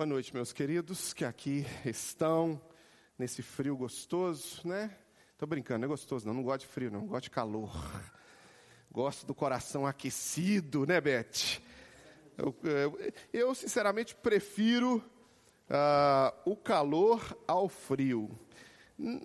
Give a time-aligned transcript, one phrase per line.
[0.00, 2.58] Boa noite, meus queridos que aqui estão
[3.18, 4.96] nesse frio gostoso, né?
[5.36, 6.32] Tô brincando, não é gostoso, não.
[6.32, 7.06] Não gosto de frio, não.
[7.06, 7.70] Gosto de calor.
[8.90, 11.60] Gosto do coração aquecido, né, Beth?
[12.38, 15.04] Eu, eu, eu sinceramente, prefiro
[15.68, 18.30] uh, o calor ao frio.
[18.98, 19.20] Hum,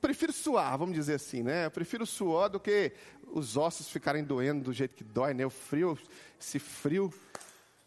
[0.00, 1.66] prefiro suar, vamos dizer assim, né?
[1.66, 2.90] Eu prefiro suor do que
[3.28, 5.46] os ossos ficarem doendo do jeito que dói, né?
[5.46, 5.96] O frio,
[6.40, 7.14] esse frio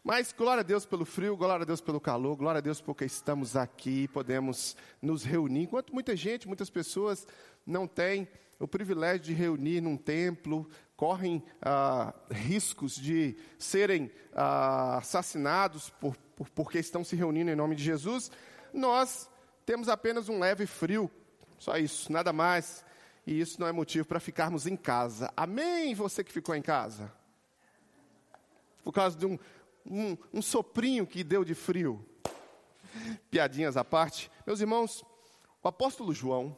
[0.06, 3.06] mas glória a Deus pelo frio, glória a Deus pelo calor, glória a Deus porque
[3.06, 5.64] estamos aqui, podemos nos reunir.
[5.64, 7.26] Enquanto muita gente, muitas pessoas
[7.66, 8.28] não têm
[8.60, 16.48] o privilégio de reunir num templo, correm ah, riscos de serem ah, assassinados por, por,
[16.52, 18.30] porque estão se reunindo em nome de Jesus,
[18.72, 19.28] nós
[19.66, 21.10] temos apenas um leve frio,
[21.58, 22.86] só isso, nada mais.
[23.26, 25.34] E isso não é motivo para ficarmos em casa.
[25.36, 25.96] Amém?
[25.96, 27.12] Você que ficou em casa?
[28.84, 29.40] Por causa de um,
[29.86, 32.04] um, um soprinho que deu de frio.
[33.30, 34.32] Piadinhas à parte.
[34.46, 35.04] Meus irmãos,
[35.62, 36.58] o apóstolo João,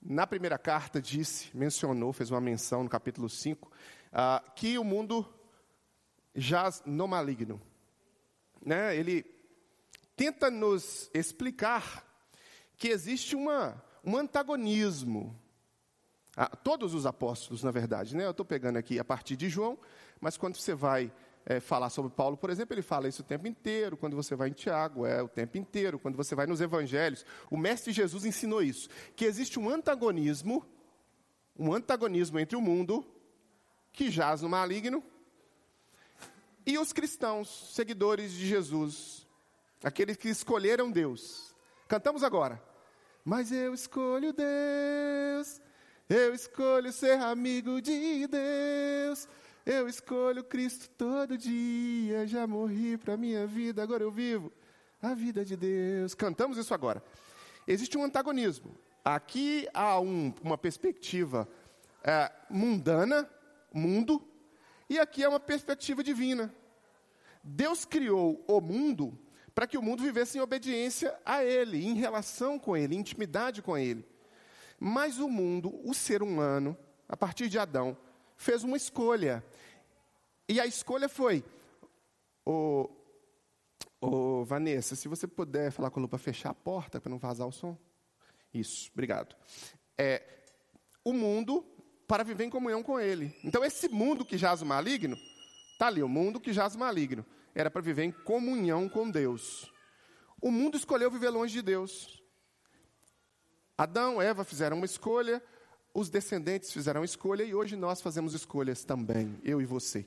[0.00, 3.72] na primeira carta, disse, mencionou, fez uma menção no capítulo 5, uh,
[4.12, 5.26] ah, que o mundo
[6.34, 7.60] jaz no maligno.
[8.64, 8.96] Né?
[8.96, 9.24] Ele
[10.14, 12.04] tenta nos explicar
[12.76, 15.38] que existe uma, um antagonismo.
[16.36, 18.26] Ah, todos os apóstolos, na verdade, né?
[18.26, 19.78] eu estou pegando aqui a partir de João,
[20.20, 21.10] mas quando você vai
[21.48, 23.96] é, falar sobre Paulo, por exemplo, ele fala isso o tempo inteiro.
[23.96, 25.96] Quando você vai em Tiago, é o tempo inteiro.
[25.96, 30.66] Quando você vai nos evangelhos, o mestre Jesus ensinou isso: que existe um antagonismo,
[31.56, 33.06] um antagonismo entre o mundo,
[33.92, 35.02] que jaz no maligno,
[36.66, 39.24] e os cristãos, seguidores de Jesus,
[39.84, 41.54] aqueles que escolheram Deus.
[41.86, 42.60] Cantamos agora.
[43.24, 45.60] Mas eu escolho Deus,
[46.08, 49.28] eu escolho ser amigo de Deus.
[49.66, 54.52] Eu escolho Cristo todo dia, já morri para a minha vida, agora eu vivo
[55.02, 56.14] a vida de Deus.
[56.14, 57.02] Cantamos isso agora.
[57.66, 58.78] Existe um antagonismo.
[59.04, 61.48] Aqui há um, uma perspectiva
[62.04, 63.28] é, mundana,
[63.74, 64.24] mundo,
[64.88, 66.54] e aqui é uma perspectiva divina.
[67.42, 69.18] Deus criou o mundo
[69.52, 73.60] para que o mundo vivesse em obediência a Ele, em relação com Ele, em intimidade
[73.62, 74.06] com Ele.
[74.78, 77.98] Mas o mundo, o ser humano, a partir de Adão,
[78.36, 79.44] fez uma escolha.
[80.48, 81.44] E a escolha foi:
[82.44, 82.88] o,
[84.00, 87.18] o Vanessa, se você puder falar com a Lu para fechar a porta para não
[87.18, 87.76] vazar o som.
[88.54, 89.34] Isso, obrigado.
[89.98, 90.22] É,
[91.04, 91.64] o mundo
[92.06, 93.34] para viver em comunhão com Ele.
[93.42, 95.16] Então, esse mundo que jaz o maligno,
[95.72, 99.70] está ali, o mundo que jaz o maligno, era para viver em comunhão com Deus.
[100.40, 102.22] O mundo escolheu viver longe de Deus.
[103.76, 105.42] Adão, Eva fizeram uma escolha,
[105.92, 110.06] os descendentes fizeram escolha e hoje nós fazemos escolhas também, eu e você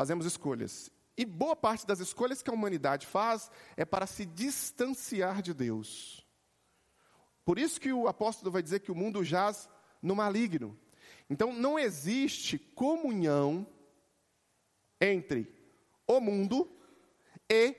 [0.00, 0.90] fazemos escolhas.
[1.14, 6.26] E boa parte das escolhas que a humanidade faz é para se distanciar de Deus.
[7.44, 9.68] Por isso que o apóstolo vai dizer que o mundo jaz
[10.00, 10.74] no maligno.
[11.28, 13.66] Então não existe comunhão
[14.98, 15.54] entre
[16.06, 16.66] o mundo
[17.46, 17.76] e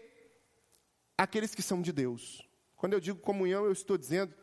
[1.18, 2.48] aqueles que são de Deus.
[2.76, 4.36] Quando eu digo comunhão, eu estou dizendo,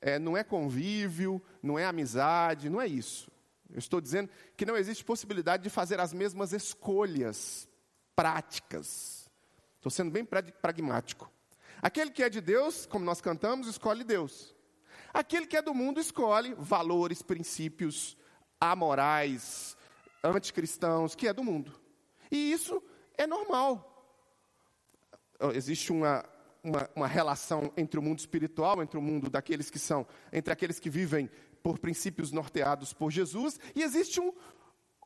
[0.00, 3.30] é, não é convívio, não é amizade, não é isso.
[3.70, 7.68] Eu estou dizendo que não existe possibilidade de fazer as mesmas escolhas
[8.16, 9.30] práticas.
[9.76, 11.30] Estou sendo bem pragmático.
[11.80, 14.54] Aquele que é de Deus, como nós cantamos, escolhe Deus.
[15.12, 18.16] Aquele que é do mundo escolhe valores, princípios
[18.60, 19.76] amorais,
[20.22, 21.72] anticristãos, que é do mundo.
[22.30, 22.82] E isso
[23.16, 23.84] é normal.
[25.54, 26.24] Existe uma,
[26.62, 30.80] uma, uma, relação entre o mundo espiritual, entre o mundo daqueles que são, entre aqueles
[30.80, 31.30] que vivem
[31.68, 34.32] por princípios norteados por Jesus, e existe um,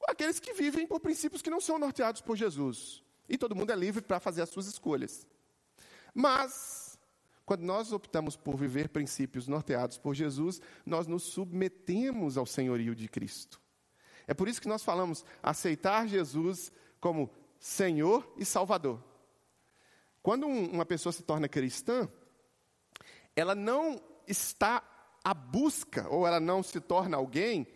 [0.07, 3.03] aqueles que vivem por princípios que não são norteados por Jesus.
[3.29, 5.27] E todo mundo é livre para fazer as suas escolhas.
[6.15, 6.97] Mas,
[7.45, 13.09] quando nós optamos por viver princípios norteados por Jesus, nós nos submetemos ao senhorio de
[13.09, 13.61] Cristo.
[14.25, 19.03] É por isso que nós falamos aceitar Jesus como Senhor e Salvador.
[20.23, 22.09] Quando um, uma pessoa se torna cristã,
[23.35, 24.92] ela não está
[25.25, 27.67] à busca, ou ela não se torna alguém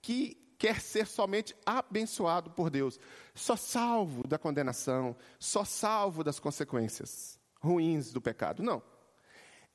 [0.00, 2.98] que quer ser somente abençoado por Deus,
[3.34, 8.62] só salvo da condenação, só salvo das consequências ruins do pecado.
[8.62, 8.82] Não.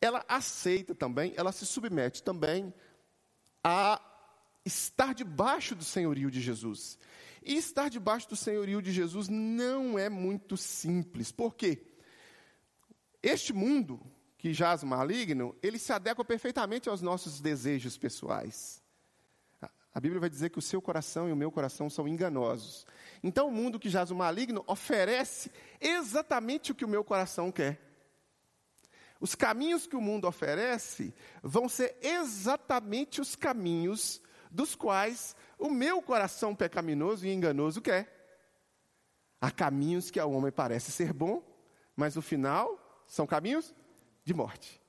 [0.02, 2.74] Ela aceita também, ela se submete também
[3.64, 4.02] a
[4.66, 6.98] estar debaixo do senhorio de Jesus.
[7.44, 11.32] E estar debaixo do senhorio de Jesus não é muito simples.
[11.32, 11.86] Por quê?
[13.22, 14.00] Este mundo
[14.40, 18.82] que jaz maligno, ele se adequa perfeitamente aos nossos desejos pessoais.
[19.94, 22.88] A Bíblia vai dizer que o seu coração e o meu coração são enganosos.
[23.22, 25.52] Então, o mundo que jaz o maligno oferece
[25.82, 27.82] exatamente o que o meu coração quer.
[29.20, 31.14] Os caminhos que o mundo oferece
[31.44, 38.16] vão ser exatamente os caminhos dos quais o meu coração pecaminoso e enganoso quer.
[39.42, 41.44] Há caminhos que ao homem parece ser bom,
[41.94, 43.74] mas no final são caminhos
[44.30, 44.80] de morte.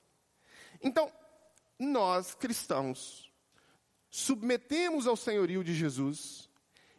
[0.82, 1.10] Então,
[1.78, 3.32] nós cristãos
[4.10, 6.50] submetemos ao senhorio de Jesus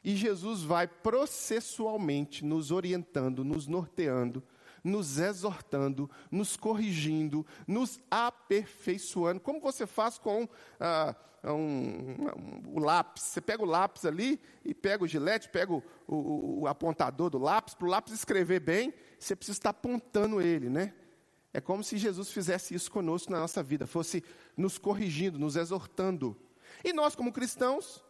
[0.04, 4.44] e Jesus vai processualmente nos orientando, nos norteando,
[4.84, 9.40] nos exortando, nos corrigindo, nos aperfeiçoando.
[9.40, 10.50] Como você faz com
[10.80, 13.22] ah, um, um, o lápis?
[13.22, 17.38] Você pega o lápis ali e pega o gilete, pega o, o, o apontador do
[17.38, 17.76] lápis.
[17.76, 20.96] Para o lápis escrever bem, você precisa estar apontando ele, né?
[21.53, 24.24] É como se Jesus fizesse isso conosco na nossa vida, fosse
[24.56, 26.39] nos corrigindo, nos exortando.
[26.83, 28.03] E nós, como cristãos,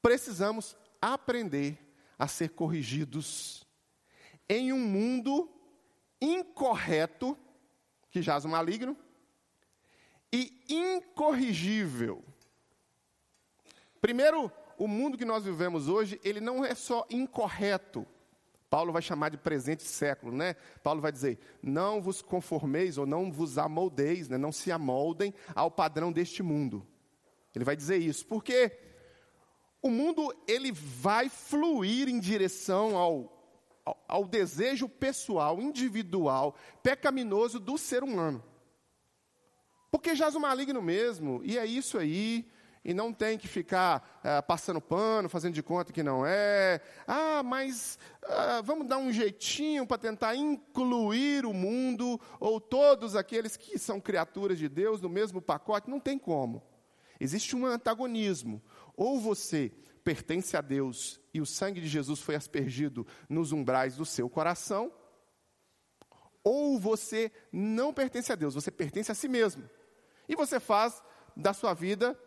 [0.00, 1.78] precisamos aprender
[2.18, 3.66] a ser corrigidos
[4.48, 5.50] em um mundo
[6.20, 7.36] incorreto,
[8.10, 8.96] que jaz o maligno,
[10.32, 12.24] e incorrigível.
[14.00, 18.06] Primeiro, o mundo que nós vivemos hoje, ele não é só incorreto.
[18.70, 20.54] Paulo vai chamar de presente século, né?
[20.82, 24.36] Paulo vai dizer: não vos conformeis ou não vos amoldeis, né?
[24.36, 26.86] não se amoldem ao padrão deste mundo.
[27.54, 28.70] Ele vai dizer isso, porque
[29.80, 33.38] o mundo ele vai fluir em direção ao
[34.06, 38.44] ao, desejo pessoal, individual, pecaminoso do ser humano.
[39.90, 42.46] Porque jaz o maligno mesmo, e é isso aí,
[42.88, 46.80] e não tem que ficar é, passando pano, fazendo de conta que não é.
[47.06, 53.58] Ah, mas ah, vamos dar um jeitinho para tentar incluir o mundo, ou todos aqueles
[53.58, 55.90] que são criaturas de Deus no mesmo pacote.
[55.90, 56.62] Não tem como.
[57.20, 58.62] Existe um antagonismo.
[58.96, 59.70] Ou você
[60.02, 64.90] pertence a Deus e o sangue de Jesus foi aspergido nos umbrais do seu coração,
[66.42, 69.68] ou você não pertence a Deus, você pertence a si mesmo.
[70.26, 71.02] E você faz
[71.36, 72.18] da sua vida,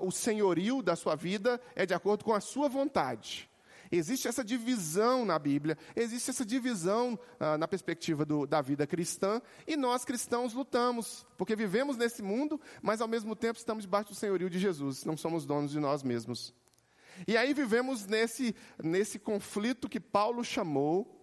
[0.00, 3.48] o senhorio da sua vida é de acordo com a sua vontade.
[3.90, 9.40] Existe essa divisão na Bíblia, existe essa divisão uh, na perspectiva do, da vida cristã,
[9.66, 14.14] e nós cristãos lutamos, porque vivemos nesse mundo, mas ao mesmo tempo estamos debaixo do
[14.14, 16.54] senhorio de Jesus, não somos donos de nós mesmos.
[17.26, 21.18] E aí vivemos nesse, nesse conflito que Paulo chamou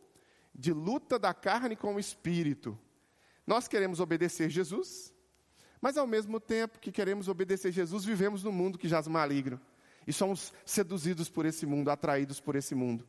[0.54, 2.78] de luta da carne com o espírito.
[3.46, 5.14] Nós queremos obedecer Jesus,
[5.86, 9.62] mas ao mesmo tempo que queremos obedecer Jesus, vivemos no mundo que jaz maligno.
[10.08, 13.08] E somos seduzidos por esse mundo, atraídos por esse mundo.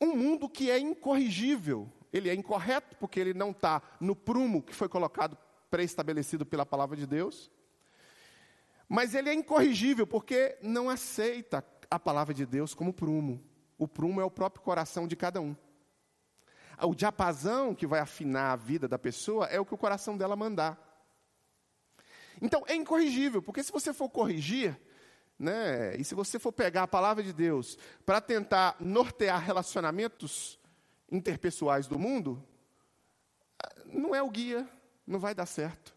[0.00, 1.86] Um mundo que é incorrigível.
[2.10, 5.36] Ele é incorreto porque ele não está no prumo que foi colocado
[5.70, 7.50] pré-estabelecido pela palavra de Deus.
[8.88, 13.38] Mas ele é incorrigível porque não aceita a palavra de Deus como prumo.
[13.76, 15.54] O prumo é o próprio coração de cada um.
[16.80, 20.34] O diapasão que vai afinar a vida da pessoa é o que o coração dela
[20.34, 20.78] mandar.
[22.40, 24.76] Então é incorrigível, porque se você for corrigir,
[25.38, 30.58] né, e se você for pegar a palavra de Deus para tentar nortear relacionamentos
[31.10, 32.42] interpessoais do mundo,
[33.86, 34.68] não é o guia,
[35.06, 35.94] não vai dar certo.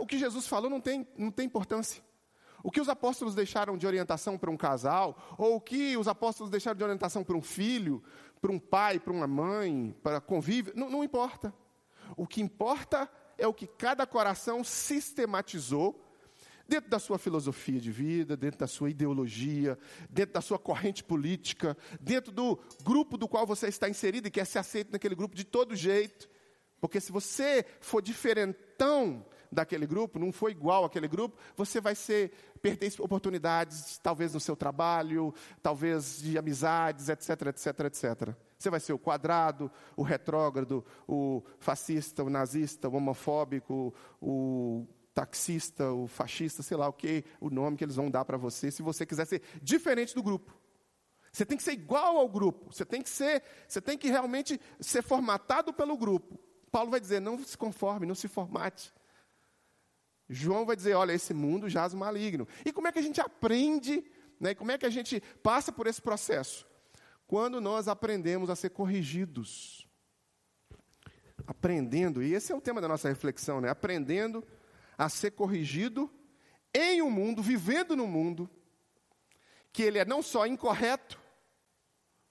[0.00, 2.02] O que Jesus falou não tem, não tem importância.
[2.66, 6.50] O que os apóstolos deixaram de orientação para um casal, ou o que os apóstolos
[6.50, 8.02] deixaram de orientação para um filho,
[8.40, 11.54] para um pai, para uma mãe, para convívio, não, não importa.
[12.16, 13.08] O que importa
[13.38, 16.04] é o que cada coração sistematizou
[16.66, 19.78] dentro da sua filosofia de vida, dentro da sua ideologia,
[20.10, 24.44] dentro da sua corrente política, dentro do grupo do qual você está inserido e quer
[24.44, 26.28] ser aceito naquele grupo de todo jeito.
[26.80, 32.32] Porque se você for diferentão daquele grupo, não foi igual àquele grupo, você vai ser,
[32.60, 38.34] perder oportunidades, talvez no seu trabalho, talvez de amizades, etc, etc, etc.
[38.58, 45.92] Você vai ser o quadrado, o retrógrado, o fascista, o nazista, o homofóbico, o taxista,
[45.92, 48.82] o fascista, sei lá o que, o nome que eles vão dar para você, se
[48.82, 50.54] você quiser ser diferente do grupo.
[51.32, 54.58] Você tem que ser igual ao grupo, você tem que ser, você tem que realmente
[54.80, 56.38] ser formatado pelo grupo.
[56.70, 58.92] Paulo vai dizer: não se conforme, não se formate.
[60.28, 62.46] João vai dizer: olha, esse mundo jaz maligno.
[62.64, 64.04] E como é que a gente aprende,
[64.40, 66.66] né, como é que a gente passa por esse processo?
[67.26, 69.86] Quando nós aprendemos a ser corrigidos.
[71.46, 73.68] Aprendendo, e esse é o tema da nossa reflexão, né?
[73.68, 74.44] Aprendendo
[74.98, 76.10] a ser corrigido
[76.74, 78.50] em um mundo, vivendo no mundo,
[79.72, 81.20] que ele é não só incorreto,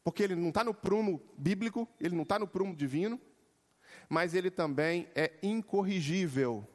[0.04, 3.20] porque ele não está no prumo bíblico, ele não está no prumo divino,
[4.10, 6.68] mas ele também é incorrigível.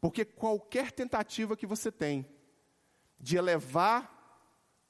[0.00, 2.26] Porque qualquer tentativa que você tem
[3.18, 4.14] de elevar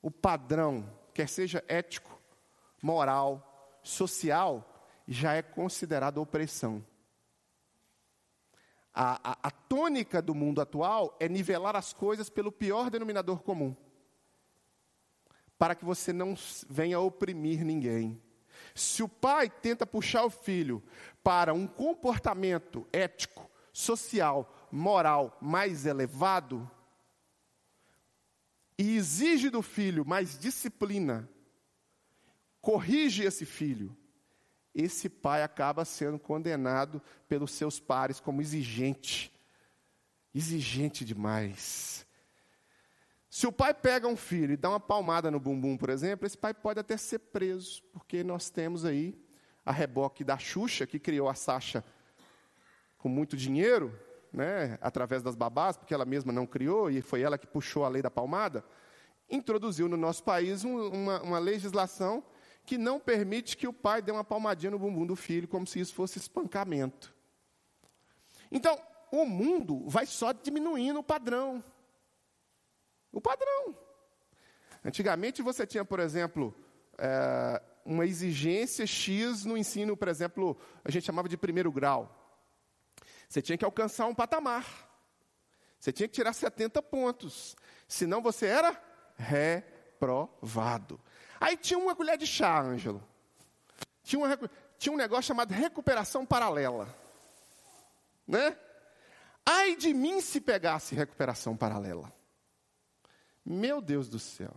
[0.03, 2.21] o padrão quer seja ético,
[2.83, 6.85] moral, social, já é considerado opressão.
[8.95, 13.75] A, a, a, tônica do mundo atual é nivelar as coisas pelo pior denominador comum,
[15.57, 16.35] para que você não
[16.69, 18.21] venha oprimir ninguém.
[18.75, 20.83] Se o pai tenta puxar o filho
[21.23, 26.71] para um comportamento ético, social, moral mais elevado,
[28.79, 31.29] e exige do filho mais disciplina,
[32.61, 33.97] corrige esse filho,
[34.75, 39.33] esse pai acaba sendo condenado pelos seus pares como exigente.
[40.33, 42.07] Exigente demais.
[43.29, 46.39] Se o pai pega um filho e dá uma palmada no bumbum, por exemplo, esse
[46.39, 49.19] pai pode até ser preso, porque nós temos aí
[49.67, 51.85] a reboque da Xuxa, que criou a Sasha
[52.97, 53.99] com muito dinheiro,
[54.33, 57.89] né, através das babás, porque ela mesma não criou e foi ela que puxou a
[57.89, 58.65] lei da palmada,
[59.31, 62.23] introduziu no nosso país um, uma, uma legislação
[62.65, 65.81] que não permite que o pai dê uma palmadinha no bumbum do filho, como se
[65.81, 67.15] isso fosse espancamento.
[68.51, 68.79] Então,
[69.11, 71.65] o mundo vai só diminuindo o padrão.
[73.13, 73.75] O padrão.
[74.85, 76.55] Antigamente você tinha, por exemplo,
[76.99, 82.18] é, uma exigência X no ensino, por exemplo, a gente chamava de primeiro grau.
[83.29, 84.65] Você tinha que alcançar um patamar.
[85.79, 87.57] Você tinha que tirar 70 pontos.
[87.87, 88.81] Senão você era
[89.17, 91.01] reprovado.
[91.41, 93.07] Aí tinha uma colher de chá, Ângelo.
[94.03, 96.89] Tinha, uma, tinha um negócio chamado recuperação paralela.
[98.27, 98.57] Né?
[99.45, 102.13] Ai de mim se pegasse recuperação paralela.
[103.45, 104.55] Meu Deus do céu.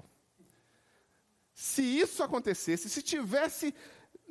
[1.54, 3.74] Se isso acontecesse, se tivesse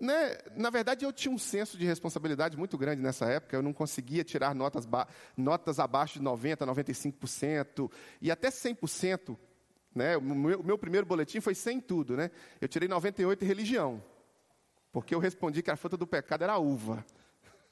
[0.00, 3.54] né, na verdade, eu tinha um senso de responsabilidade muito grande nessa época.
[3.54, 4.88] Eu não conseguia tirar notas,
[5.36, 7.90] notas abaixo de 90%, 95%,
[8.20, 9.36] e até 100%.
[9.94, 10.16] Né?
[10.16, 12.16] O meu, meu, primeiro boletim foi sem tudo.
[12.16, 12.30] Né?
[12.60, 14.02] Eu tirei 98% em religião,
[14.90, 17.04] porque eu respondi que a fruta do pecado era a uva.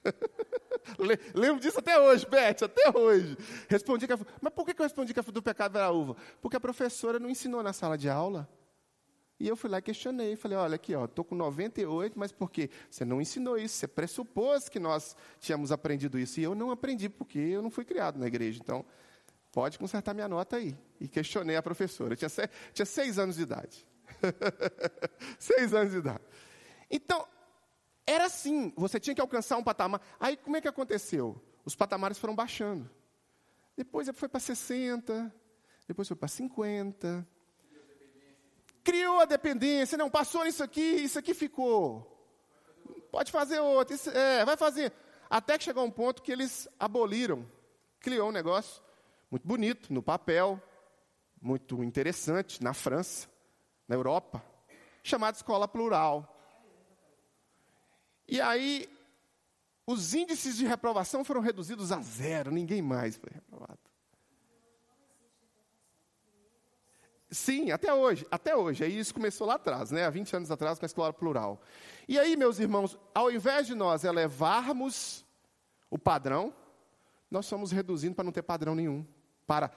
[1.35, 3.37] Lembro disso até hoje, Beth, até hoje.
[3.69, 5.91] Respondi que a, mas por que eu respondi que a fruta do pecado era a
[5.91, 6.17] uva?
[6.43, 8.49] Porque a professora não ensinou na sala de aula.
[9.41, 12.69] E eu fui lá e questionei, falei, olha aqui, estou com 98, mas por quê?
[12.91, 16.41] Você não ensinou isso, você pressupôs que nós tínhamos aprendido isso.
[16.41, 18.59] E eu não aprendi, porque eu não fui criado na igreja.
[18.61, 18.85] Então,
[19.53, 20.77] pode consertar minha nota aí.
[21.01, 22.15] E questionei a professora.
[22.15, 23.87] Eu tinha, seis, tinha seis anos de idade.
[25.39, 26.25] seis anos de idade.
[26.91, 27.25] Então,
[28.05, 30.01] era assim, você tinha que alcançar um patamar.
[30.19, 31.41] Aí, como é que aconteceu?
[31.65, 32.91] Os patamares foram baixando.
[33.77, 35.33] Depois foi para 60,
[35.87, 37.25] depois foi para 50,
[38.89, 42.11] criou a dependência, não, passou isso aqui, isso aqui ficou.
[43.13, 44.91] Pode fazer outro, isso, é, vai fazer.
[45.29, 47.47] Até que chegou um ponto que eles aboliram,
[48.01, 48.83] criou um negócio
[49.31, 50.59] muito bonito, no papel,
[51.39, 53.29] muito interessante, na França,
[53.87, 54.43] na Europa,
[55.03, 56.35] chamado escola plural.
[58.27, 58.89] E aí,
[59.87, 63.88] os índices de reprovação foram reduzidos a zero, ninguém mais foi reprovado.
[67.31, 68.85] Sim, até hoje, até hoje.
[68.85, 70.05] Aí isso começou lá atrás, né?
[70.05, 71.61] há 20 anos atrás, com a escola plural.
[72.09, 75.27] E aí, meus irmãos, ao invés de nós elevarmos
[75.91, 76.55] o padrão,
[77.31, 79.07] nós somos reduzindo para não ter padrão nenhum,
[79.47, 79.71] para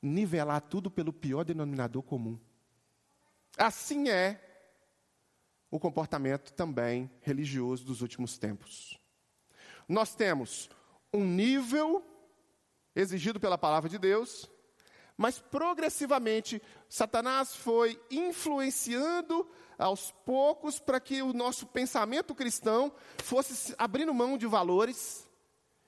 [0.00, 2.38] nivelar tudo pelo pior denominador comum.
[3.56, 4.40] Assim é
[5.70, 9.00] o comportamento também religioso dos últimos tempos.
[9.88, 10.70] Nós temos
[11.12, 12.04] um nível
[12.94, 14.48] exigido pela palavra de Deus,
[15.16, 22.92] mas progressivamente, Satanás foi influenciando aos poucos para que o nosso pensamento cristão
[23.22, 25.28] fosse abrindo mão de valores,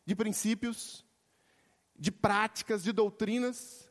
[0.04, 1.04] de princípios,
[1.98, 3.90] de práticas, de doutrinas.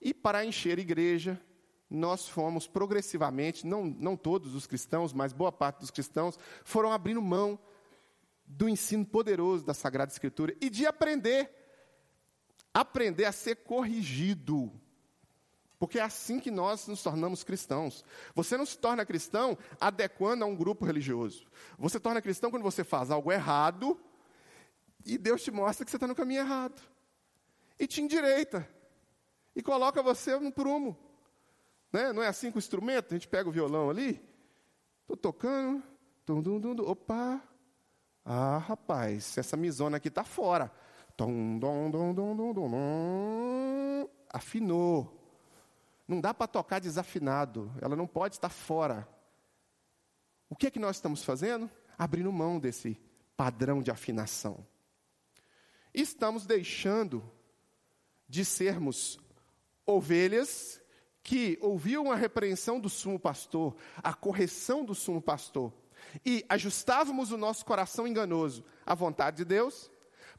[0.00, 1.40] E para encher a igreja,
[1.88, 7.22] nós fomos progressivamente, não, não todos os cristãos, mas boa parte dos cristãos, foram abrindo
[7.22, 7.58] mão
[8.44, 11.57] do ensino poderoso da Sagrada Escritura e de aprender
[12.80, 14.72] aprender a ser corrigido.
[15.78, 18.04] Porque é assim que nós nos tornamos cristãos.
[18.34, 21.46] Você não se torna cristão adequando a um grupo religioso.
[21.78, 23.98] Você torna cristão quando você faz algo errado
[25.04, 26.80] e Deus te mostra que você está no caminho errado.
[27.78, 28.68] E te endireita.
[29.54, 30.98] E coloca você no prumo.
[31.92, 32.12] Né?
[32.12, 33.14] Não é assim com o instrumento?
[33.14, 34.20] A gente pega o violão ali,
[35.02, 35.82] estou tocando,
[36.26, 37.40] dum, dum, dum, opa.
[38.24, 40.70] Ah, rapaz, essa misona aqui está fora.
[41.18, 45.20] Tom, dom, dom, dom, dom, dom, afinou.
[46.06, 49.06] Não dá para tocar desafinado, ela não pode estar fora.
[50.48, 51.68] O que é que nós estamos fazendo?
[51.98, 52.96] Abrindo mão desse
[53.36, 54.64] padrão de afinação.
[55.92, 57.28] Estamos deixando
[58.28, 59.18] de sermos
[59.84, 60.80] ovelhas
[61.24, 65.72] que ouviam a repreensão do sumo pastor, a correção do sumo pastor,
[66.24, 69.90] e ajustávamos o nosso coração enganoso à vontade de Deus,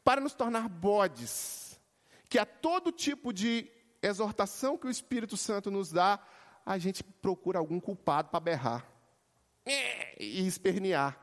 [0.09, 1.79] para nos tornar bodes,
[2.27, 3.69] que a todo tipo de
[4.01, 6.19] exortação que o Espírito Santo nos dá,
[6.65, 8.91] a gente procura algum culpado para berrar
[10.19, 11.15] e espernear.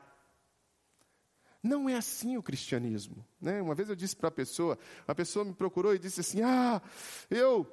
[1.61, 3.27] Não é assim o cristianismo.
[3.41, 3.61] Né?
[3.61, 6.81] Uma vez eu disse para a pessoa, a pessoa me procurou e disse assim: Ah,
[7.29, 7.69] eu,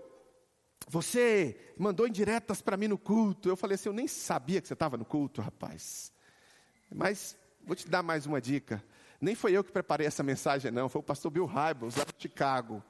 [0.89, 3.49] você mandou indiretas para mim no culto.
[3.49, 6.13] Eu falei assim: Eu nem sabia que você estava no culto, rapaz.
[6.93, 8.85] Mas vou te dar mais uma dica.
[9.21, 10.89] Nem foi eu que preparei essa mensagem, não.
[10.89, 12.83] Foi o pastor Bill Hybels, lá de Chicago.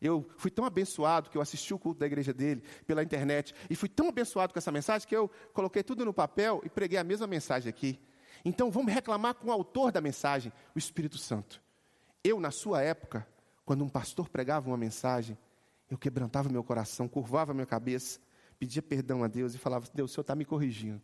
[0.00, 3.54] Eu fui tão abençoado que eu assisti o culto da igreja dele pela internet.
[3.68, 6.98] E fui tão abençoado com essa mensagem que eu coloquei tudo no papel e preguei
[6.98, 7.98] a mesma mensagem aqui.
[8.44, 11.60] Então vamos reclamar com o autor da mensagem, o Espírito Santo.
[12.22, 13.26] Eu, na sua época,
[13.64, 15.36] quando um pastor pregava uma mensagem,
[15.90, 18.20] eu quebrantava meu coração, curvava minha cabeça,
[18.58, 21.02] pedia perdão a Deus e falava: Deus, o Senhor está me corrigindo.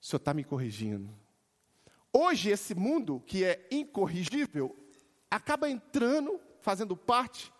[0.00, 1.08] O Senhor está me corrigindo.
[2.12, 4.76] Hoje, esse mundo que é incorrigível
[5.30, 7.52] acaba entrando, fazendo parte,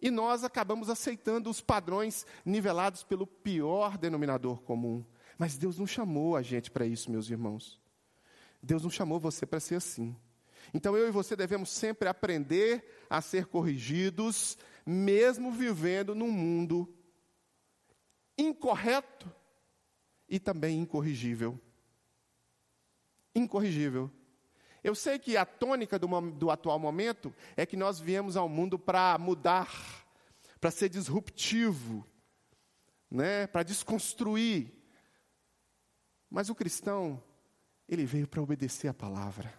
[0.00, 5.04] e nós acabamos aceitando os padrões nivelados pelo pior denominador comum.
[5.36, 7.78] Mas Deus não chamou a gente para isso, meus irmãos.
[8.62, 10.16] Deus não chamou você para ser assim.
[10.72, 16.92] Então eu e você devemos sempre aprender a ser corrigidos, mesmo vivendo num mundo
[18.38, 19.30] incorreto
[20.28, 21.60] e também incorrigível.
[23.34, 24.10] Incorrigível.
[24.82, 28.78] Eu sei que a tônica do, do atual momento é que nós viemos ao mundo
[28.78, 29.68] para mudar,
[30.60, 32.06] para ser disruptivo,
[33.10, 34.72] né, para desconstruir,
[36.30, 37.20] mas o cristão,
[37.88, 39.52] ele veio para obedecer a palavra.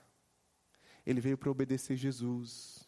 [1.05, 2.87] Ele veio para obedecer Jesus.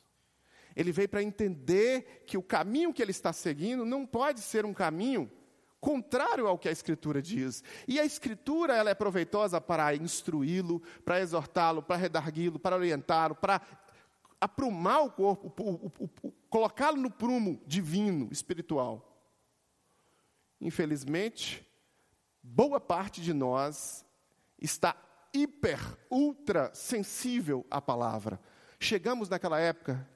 [0.74, 4.74] Ele veio para entender que o caminho que ele está seguindo não pode ser um
[4.74, 5.30] caminho
[5.84, 7.62] contrário ao que a Escritura diz.
[7.86, 13.62] E a Escritura ela é proveitosa para instruí-lo, para exortá-lo, para redarguí-lo, para orientá-lo, para
[14.40, 15.54] aprumar o corpo,
[16.50, 19.14] colocá-lo no prumo divino, espiritual.
[20.62, 21.68] Infelizmente,
[22.42, 24.06] boa parte de nós
[24.58, 24.96] está
[25.34, 28.40] hiper, ultra sensível à palavra.
[28.80, 30.10] Chegamos naquela época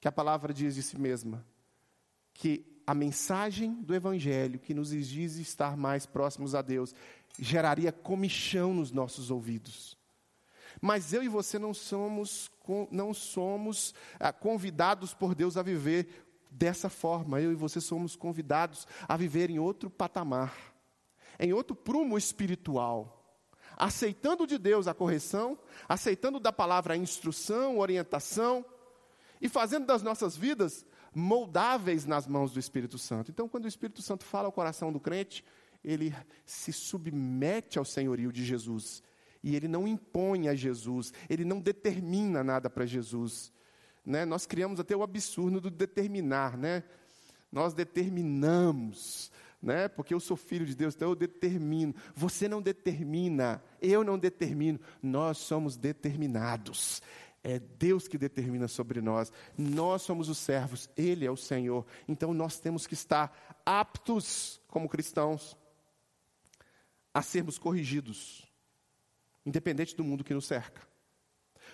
[0.00, 1.44] que a palavra diz de si mesma
[2.32, 6.94] que a mensagem do evangelho que nos diz estar mais próximos a Deus
[7.38, 9.96] geraria comichão nos nossos ouvidos.
[10.80, 12.50] Mas eu e você não somos,
[12.90, 17.40] não somos ah, convidados por Deus a viver dessa forma.
[17.40, 20.72] Eu e você somos convidados a viver em outro patamar
[21.38, 23.18] em outro prumo espiritual,
[23.76, 28.64] aceitando de Deus a correção, aceitando da palavra a instrução, orientação,
[29.40, 33.30] e fazendo das nossas vidas moldáveis nas mãos do Espírito Santo.
[33.30, 35.44] Então, quando o Espírito Santo fala ao coração do crente,
[35.84, 39.02] ele se submete ao senhorio de Jesus.
[39.42, 43.52] E ele não impõe a Jesus, ele não determina nada para Jesus.
[44.04, 44.24] Né?
[44.24, 46.84] Nós criamos até o absurdo do determinar, né?
[47.50, 49.30] Nós determinamos
[49.62, 49.86] né?
[49.86, 51.94] Porque eu sou filho de Deus, então eu determino.
[52.16, 57.00] Você não determina, eu não determino, nós somos determinados.
[57.44, 59.32] É Deus que determina sobre nós.
[59.58, 61.84] Nós somos os servos, Ele é o Senhor.
[62.06, 65.56] Então nós temos que estar aptos, como cristãos,
[67.12, 68.46] a sermos corrigidos,
[69.44, 70.80] independente do mundo que nos cerca.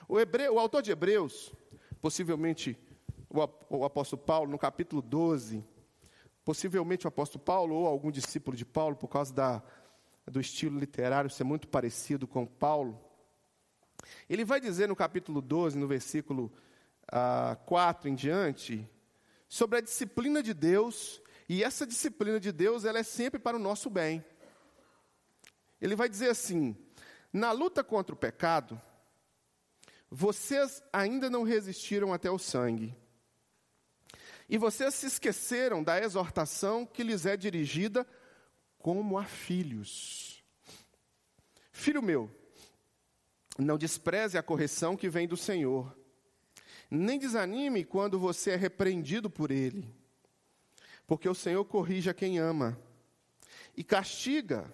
[0.09, 1.52] O, hebreu, o autor de Hebreus,
[2.00, 2.78] possivelmente
[3.28, 5.62] o apóstolo Paulo, no capítulo 12,
[6.48, 9.62] Possivelmente o apóstolo Paulo ou algum discípulo de Paulo, por causa da,
[10.26, 12.98] do estilo literário ser muito parecido com Paulo,
[14.29, 16.53] ele vai dizer no capítulo 12, no versículo
[17.11, 18.89] ah, 4 em diante,
[19.49, 23.61] sobre a disciplina de Deus, e essa disciplina de Deus ela é sempre para o
[23.61, 24.25] nosso bem.
[25.81, 26.77] Ele vai dizer assim:
[27.33, 28.81] na luta contra o pecado,
[30.11, 32.95] vocês ainda não resistiram até o sangue
[34.49, 38.07] e vocês se esqueceram da exortação que lhes é dirigida
[38.79, 40.43] como a filhos.
[41.71, 42.31] Filho meu,
[43.59, 45.97] não despreze a correção que vem do Senhor,
[46.88, 49.92] nem desanime quando você é repreendido por Ele,
[51.07, 52.79] porque o Senhor corrige a quem ama
[53.77, 54.73] e castiga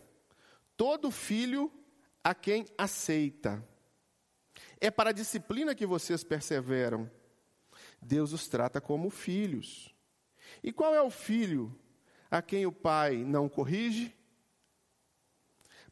[0.77, 1.73] todo filho
[2.23, 3.67] a quem aceita.
[4.81, 7.11] É para a disciplina que vocês perseveram.
[8.01, 9.95] Deus os trata como filhos.
[10.63, 11.75] E qual é o filho
[12.31, 14.15] a quem o pai não corrige?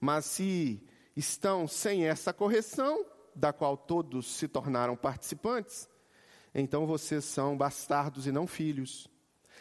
[0.01, 0.83] Mas se
[1.17, 5.89] estão sem essa correção, da qual todos se tornaram participantes,
[6.55, 9.09] então vocês são bastardos e não filhos.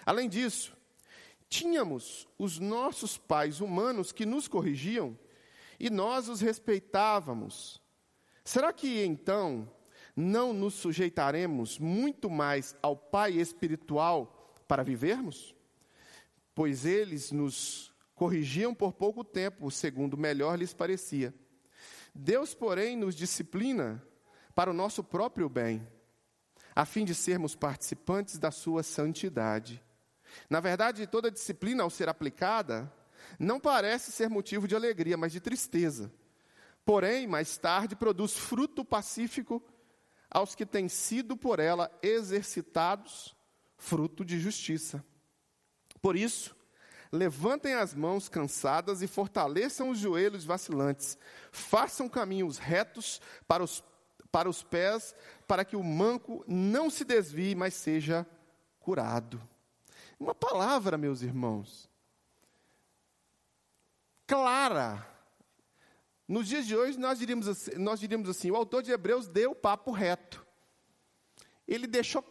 [0.05, 0.75] Além disso,
[1.51, 5.19] Tínhamos os nossos pais humanos que nos corrigiam
[5.77, 7.81] e nós os respeitávamos.
[8.41, 9.69] Será que então
[10.15, 15.53] não nos sujeitaremos muito mais ao Pai espiritual para vivermos?
[16.55, 17.90] Pois eles nos
[18.21, 21.33] corrigiam por pouco tempo, segundo melhor lhes parecia.
[22.13, 23.99] Deus, porém, nos disciplina
[24.53, 25.87] para o nosso próprio bem,
[26.75, 29.83] a fim de sermos participantes da sua santidade.
[30.47, 32.93] Na verdade, toda disciplina, ao ser aplicada,
[33.39, 36.13] não parece ser motivo de alegria, mas de tristeza.
[36.85, 39.63] Porém, mais tarde, produz fruto pacífico
[40.29, 43.35] aos que têm sido por ela exercitados,
[43.79, 45.03] fruto de justiça.
[45.99, 46.55] Por isso,
[47.11, 51.17] levantem as mãos cansadas e fortaleçam os joelhos vacilantes,
[51.51, 53.83] façam caminhos retos para os,
[54.31, 55.13] para os pés,
[55.47, 58.25] para que o manco não se desvie, mas seja
[58.79, 59.41] curado.
[60.19, 61.89] Uma palavra, meus irmãos,
[64.25, 65.05] clara.
[66.27, 69.51] Nos dias de hoje, nós diríamos, assim, nós diríamos assim: o autor de Hebreus deu
[69.51, 70.45] o papo reto.
[71.67, 72.23] Ele deixou,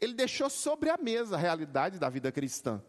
[0.00, 2.82] ele deixou sobre a mesa a realidade da vida cristã.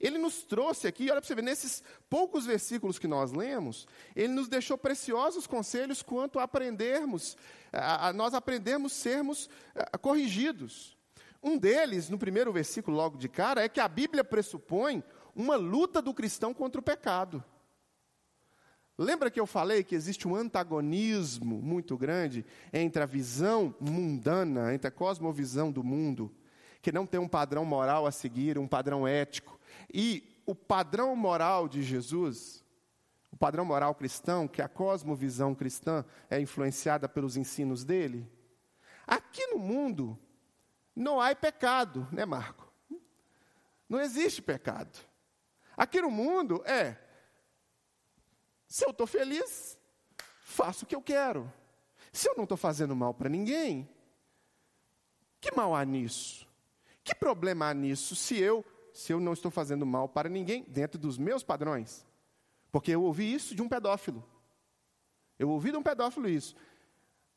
[0.00, 4.32] Ele nos trouxe aqui, olha para você ver, nesses poucos versículos que nós lemos, ele
[4.32, 7.36] nos deixou preciosos conselhos quanto a aprendermos,
[7.72, 10.96] a, a nós aprendermos sermos a, corrigidos.
[11.42, 15.02] Um deles, no primeiro versículo, logo de cara, é que a Bíblia pressupõe
[15.34, 17.42] uma luta do cristão contra o pecado.
[18.96, 24.88] Lembra que eu falei que existe um antagonismo muito grande entre a visão mundana, entre
[24.88, 26.34] a cosmovisão do mundo,
[26.82, 29.57] que não tem um padrão moral a seguir, um padrão ético,
[29.92, 32.64] e o padrão moral de Jesus,
[33.30, 38.30] o padrão moral cristão, que a cosmovisão cristã é influenciada pelos ensinos dele?
[39.06, 40.18] Aqui no mundo
[40.94, 42.72] não há pecado, né, Marco?
[43.88, 44.98] Não existe pecado.
[45.76, 46.98] Aqui no mundo é:
[48.66, 49.78] se eu estou feliz,
[50.40, 51.50] faço o que eu quero.
[52.12, 53.88] Se eu não estou fazendo mal para ninguém,
[55.40, 56.46] que mal há nisso?
[57.04, 58.64] Que problema há nisso se eu,
[58.98, 62.04] se eu não estou fazendo mal para ninguém dentro dos meus padrões?
[62.72, 64.28] Porque eu ouvi isso de um pedófilo.
[65.38, 66.56] Eu ouvi de um pedófilo isso.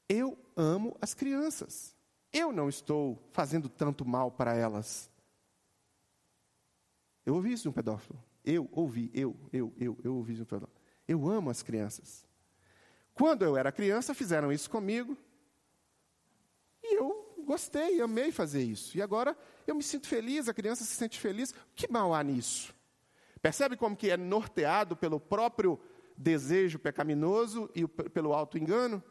[0.10, 1.96] Eu amo as crianças.
[2.34, 5.08] Eu não estou fazendo tanto mal para elas.
[7.24, 8.20] Eu ouvi isso de um pedófilo.
[8.44, 10.48] Eu ouvi, eu, eu, eu, eu ouvi isso.
[11.08, 12.26] Eu amo as crianças.
[13.14, 15.16] Quando eu era criança, fizeram isso comigo.
[16.82, 18.98] E eu gostei, amei fazer isso.
[18.98, 21.54] E agora eu me sinto feliz, a criança se sente feliz.
[21.76, 22.74] Que mal há nisso?
[23.42, 25.80] Percebe como que é norteado pelo próprio
[26.16, 29.04] desejo pecaminoso e pelo auto-engano?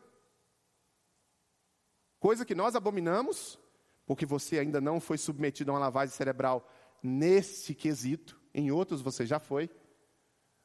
[2.18, 3.58] Coisa que nós abominamos,
[4.06, 6.70] porque você ainda não foi submetido a uma lavagem cerebral
[7.02, 9.70] nesse quesito em outros você já foi.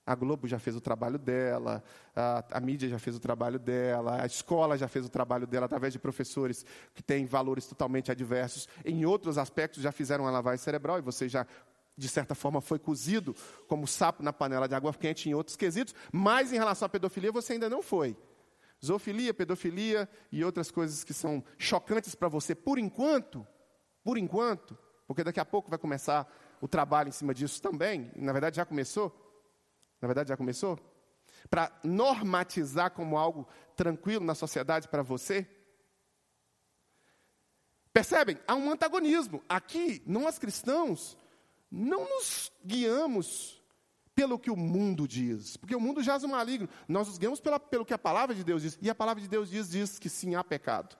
[0.06, 1.84] A Globo já fez o trabalho dela,
[2.16, 5.66] a, a, mídia já fez o trabalho dela, a escola já fez o trabalho dela
[5.66, 6.64] através de professores
[6.94, 8.70] que têm valores totalmente adversos.
[8.86, 11.48] Em outros aspectos já fizeram uma lavagem cerebral e você já,
[11.98, 13.36] de certa forma, foi cozido
[13.68, 17.32] como sapo na panela de água quente em outros quesitos, mas em relação à pedofilia
[17.32, 18.16] você ainda não foi.
[18.86, 23.46] Zoofilia, pedofilia e outras coisas que são chocantes para você por enquanto,
[24.04, 28.32] por enquanto, porque daqui a pouco vai começar o trabalho em cima disso também, na
[28.32, 29.25] verdade já começou.
[30.06, 30.80] Na verdade já começou.
[31.50, 35.50] Para normatizar como algo tranquilo na sociedade para você.
[37.92, 38.38] Percebem?
[38.48, 39.44] Há um antagonismo.
[39.50, 41.18] Aqui, nós cristãos,
[41.72, 43.60] não nos guiamos
[44.14, 46.70] pelo que o mundo diz, porque o mundo jaz o maligno.
[46.88, 48.78] Nós nos guiamos pela, pelo que a palavra de Deus diz.
[48.80, 50.96] E a palavra de Deus diz, diz que sim, há pecado.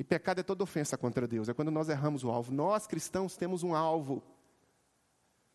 [0.00, 2.52] E pecado é toda ofensa contra Deus, é quando nós erramos o alvo.
[2.52, 4.20] Nós cristãos temos um alvo.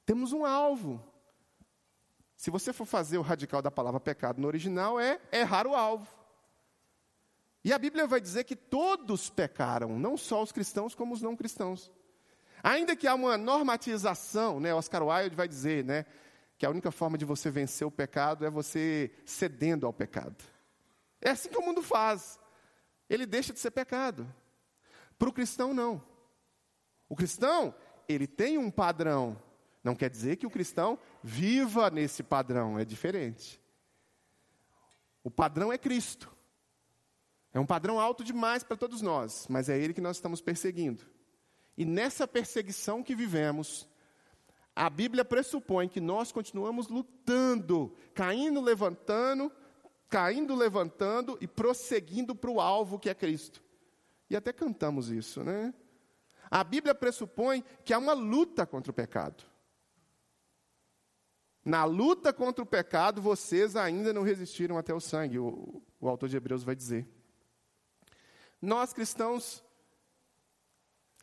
[0.05, 1.14] Temos um alvo.
[2.35, 6.07] Se você for fazer o radical da palavra pecado no original, é errar o alvo.
[7.63, 11.35] E a Bíblia vai dizer que todos pecaram, não só os cristãos, como os não
[11.35, 11.91] cristãos.
[12.61, 16.05] Ainda que há uma normatização, né, Oscar Wilde vai dizer né,
[16.57, 20.35] que a única forma de você vencer o pecado é você cedendo ao pecado.
[21.21, 22.39] É assim que o mundo faz.
[23.09, 24.31] Ele deixa de ser pecado.
[25.17, 26.03] Para o cristão, não.
[27.07, 27.73] O cristão,
[28.07, 29.41] ele tem um padrão.
[29.83, 33.59] Não quer dizer que o cristão viva nesse padrão, é diferente.
[35.23, 36.31] O padrão é Cristo.
[37.51, 41.03] É um padrão alto demais para todos nós, mas é ele que nós estamos perseguindo.
[41.75, 43.87] E nessa perseguição que vivemos,
[44.75, 49.51] a Bíblia pressupõe que nós continuamos lutando, caindo, levantando,
[50.07, 53.63] caindo, levantando e prosseguindo para o alvo que é Cristo.
[54.29, 55.73] E até cantamos isso, né?
[56.51, 59.54] A Bíblia pressupõe que há uma luta contra o pecado.
[61.65, 66.29] Na luta contra o pecado, vocês ainda não resistiram até o sangue, o, o autor
[66.29, 67.07] de Hebreus vai dizer.
[68.61, 69.63] Nós cristãos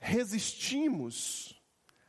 [0.00, 1.62] resistimos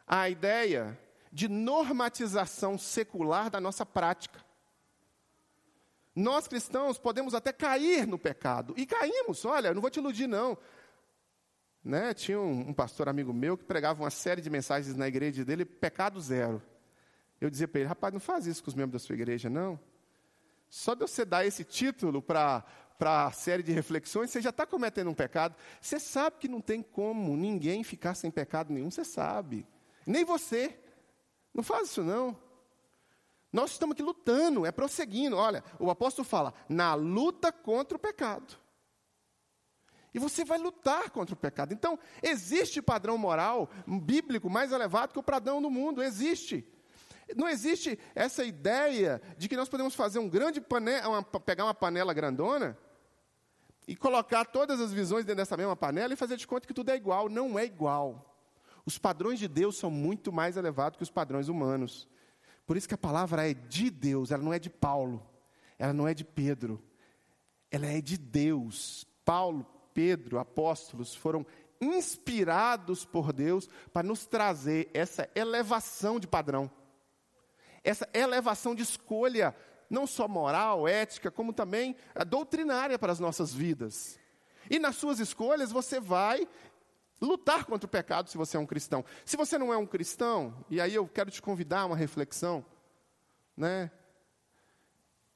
[0.08, 1.00] à ideia
[1.32, 4.43] de normatização secular da nossa prática.
[6.15, 10.58] Nós cristãos podemos até cair no pecado, e caímos, olha, não vou te iludir, não.
[11.84, 12.15] Né?
[12.15, 15.65] Tinha um, um pastor amigo meu que pregava uma série de mensagens na igreja dele,
[15.65, 16.62] pecado zero.
[17.43, 19.77] Eu dizia para ele, rapaz, não faz isso com os membros da sua igreja, não.
[20.69, 22.63] Só de você dar esse título para
[23.01, 25.53] a série de reflexões, você já está cometendo um pecado.
[25.82, 29.67] Você sabe que não tem como ninguém ficar sem pecado nenhum, você sabe.
[30.08, 30.79] Nem você.
[31.53, 32.39] Não faz isso, não.
[33.51, 35.36] Nós estamos aqui lutando, é prosseguindo.
[35.36, 38.58] Olha, o apóstolo fala, na luta contra o pecado.
[40.13, 41.73] E você vai lutar contra o pecado.
[41.73, 46.01] Então, existe padrão moral bíblico mais elevado que o padrão do mundo.
[46.01, 46.65] Existe.
[47.36, 52.13] Não existe essa ideia de que nós podemos fazer um grande panela, pegar uma panela
[52.13, 52.78] grandona
[53.88, 56.89] e colocar todas as visões dentro dessa mesma panela e fazer de conta que tudo
[56.89, 57.30] é igual.
[57.30, 58.30] Não é igual.
[58.86, 62.08] Os padrões de Deus são muito mais elevados que os padrões humanos.
[62.65, 65.26] Por isso que a palavra é de Deus, ela não é de Paulo,
[65.78, 66.82] ela não é de Pedro,
[67.69, 69.06] ela é de Deus.
[69.26, 71.46] Paulo, Pedro, apóstolos foram
[71.80, 76.72] inspirados por Deus para nos trazer essa elevação de padrão
[77.84, 79.56] essa elevação de escolha,
[79.89, 81.96] não só moral, ética, como também
[82.28, 84.19] doutrinária para as nossas vidas.
[84.69, 86.48] E nas suas escolhas você vai
[87.22, 89.04] lutar contra o pecado se você é um cristão.
[89.26, 92.65] Se você não é um cristão, e aí eu quero te convidar a uma reflexão,
[93.56, 93.91] né?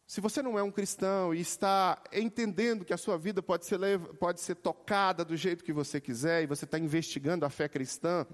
[0.05, 3.77] Se você não é um cristão e está entendendo que a sua vida pode ser,
[4.17, 8.25] pode ser tocada do jeito que você quiser e você está investigando a fé cristã,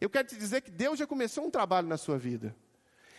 [0.00, 2.54] eu quero te dizer que Deus já começou um trabalho na sua vida.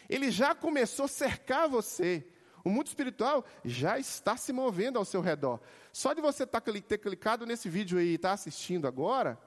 [0.10, 2.28] Ele já começou a cercar você.
[2.64, 5.60] O mundo espiritual já está se movendo ao seu redor.
[5.92, 9.40] Só de você tá ter clicado nesse vídeo aí e estar tá assistindo agora,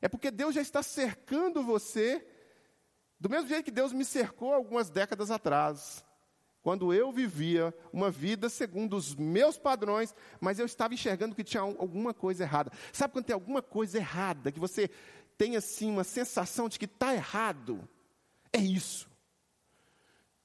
[0.00, 2.24] é porque Deus já está cercando você,
[3.18, 6.04] do mesmo jeito que Deus me cercou algumas décadas atrás.
[6.62, 11.62] Quando eu vivia uma vida segundo os meus padrões, mas eu estava enxergando que tinha
[11.62, 12.70] alguma coisa errada.
[12.92, 14.88] Sabe quando tem alguma coisa errada, que você
[15.38, 17.88] tem assim uma sensação de que está errado?
[18.52, 19.09] É isso.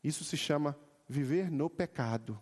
[0.05, 0.77] Isso se chama
[1.09, 2.39] viver no pecado.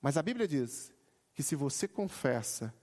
[0.00, 0.92] Mas a Bíblia diz
[1.32, 2.74] que se você confessa,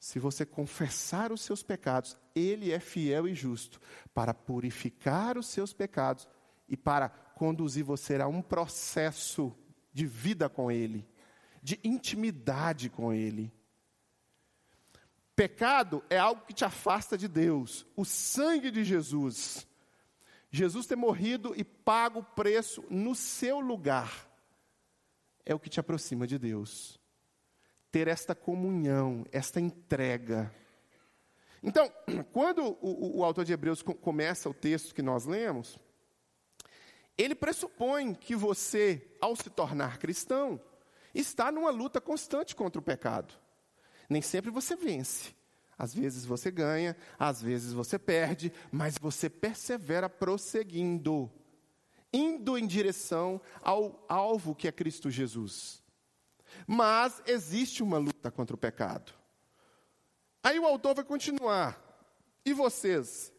[0.00, 3.78] se você confessar os seus pecados, Ele é fiel e justo
[4.14, 6.26] para purificar os seus pecados
[6.66, 9.54] e para conduzir você a um processo
[9.92, 11.06] de vida com Ele,
[11.62, 13.52] de intimidade com Ele.
[15.36, 17.86] Pecado é algo que te afasta de Deus.
[17.94, 19.66] O sangue de Jesus
[20.56, 24.30] Jesus ter morrido e pago o preço no seu lugar
[25.44, 26.96] é o que te aproxima de Deus.
[27.90, 30.54] Ter esta comunhão, esta entrega.
[31.60, 31.92] Então,
[32.30, 35.76] quando o, o autor de Hebreus começa o texto que nós lemos,
[37.18, 40.60] ele pressupõe que você, ao se tornar cristão,
[41.12, 43.34] está numa luta constante contra o pecado.
[44.08, 45.34] Nem sempre você vence.
[45.78, 51.30] Às vezes você ganha, às vezes você perde, mas você persevera prosseguindo,
[52.12, 55.82] indo em direção ao alvo que é Cristo Jesus.
[56.66, 59.12] Mas existe uma luta contra o pecado.
[60.42, 61.80] Aí o autor vai continuar.
[62.44, 63.32] E vocês?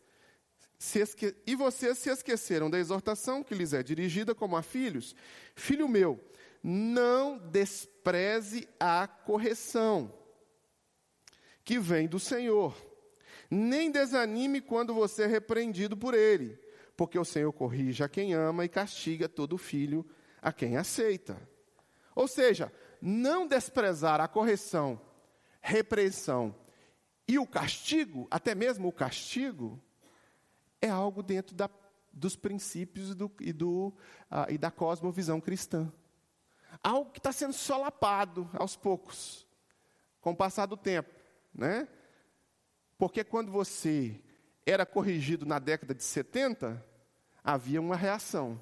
[0.77, 1.35] Se esque...
[1.47, 5.15] E vocês se esqueceram da exortação que lhes é dirigida como a filhos?
[5.55, 6.19] Filho meu,
[6.61, 10.11] não despreze a correção
[11.65, 12.77] que vem do Senhor.
[13.49, 16.57] Nem desanime quando você é repreendido por ele,
[16.95, 20.05] porque o Senhor corrige a quem ama e castiga todo filho
[20.41, 21.37] a quem aceita.
[22.13, 25.01] Ou seja, não desprezar a correção,
[25.59, 26.55] repreensão
[27.27, 29.81] e o castigo, até mesmo o castigo,
[30.79, 31.69] é algo dentro da,
[32.13, 33.87] dos princípios do, e, do,
[34.31, 35.91] uh, e da cosmovisão cristã.
[36.83, 39.47] Algo que está sendo solapado aos poucos,
[40.21, 41.24] com o passar do tempo
[41.55, 41.87] né?
[42.97, 44.21] Porque quando você
[44.65, 46.83] era corrigido na década de 70,
[47.43, 48.59] havia uma reação.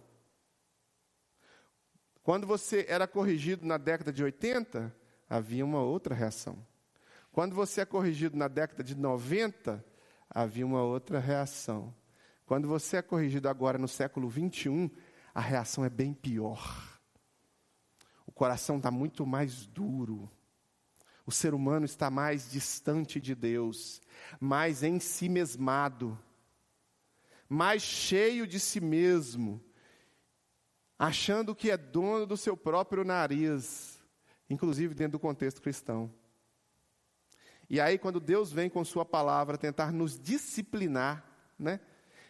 [2.21, 4.95] Quando você era corrigido na década de 80,
[5.29, 6.57] havia uma outra reação.
[7.31, 9.83] Quando você é corrigido na década de 90,
[10.29, 11.93] havia uma outra reação.
[12.45, 14.89] Quando você é corrigido agora no século 21,
[15.33, 16.99] a reação é bem pior.
[18.25, 20.29] O coração está muito mais duro.
[21.25, 24.01] O ser humano está mais distante de Deus,
[24.39, 26.19] mais em si mesmado,
[27.47, 29.63] mais cheio de si mesmo.
[30.97, 33.99] achando que é dono do seu próprio nariz,
[34.49, 36.13] inclusive dentro do contexto cristão.
[37.69, 41.25] E aí, quando Deus vem com Sua palavra tentar nos disciplinar,
[41.57, 41.79] né?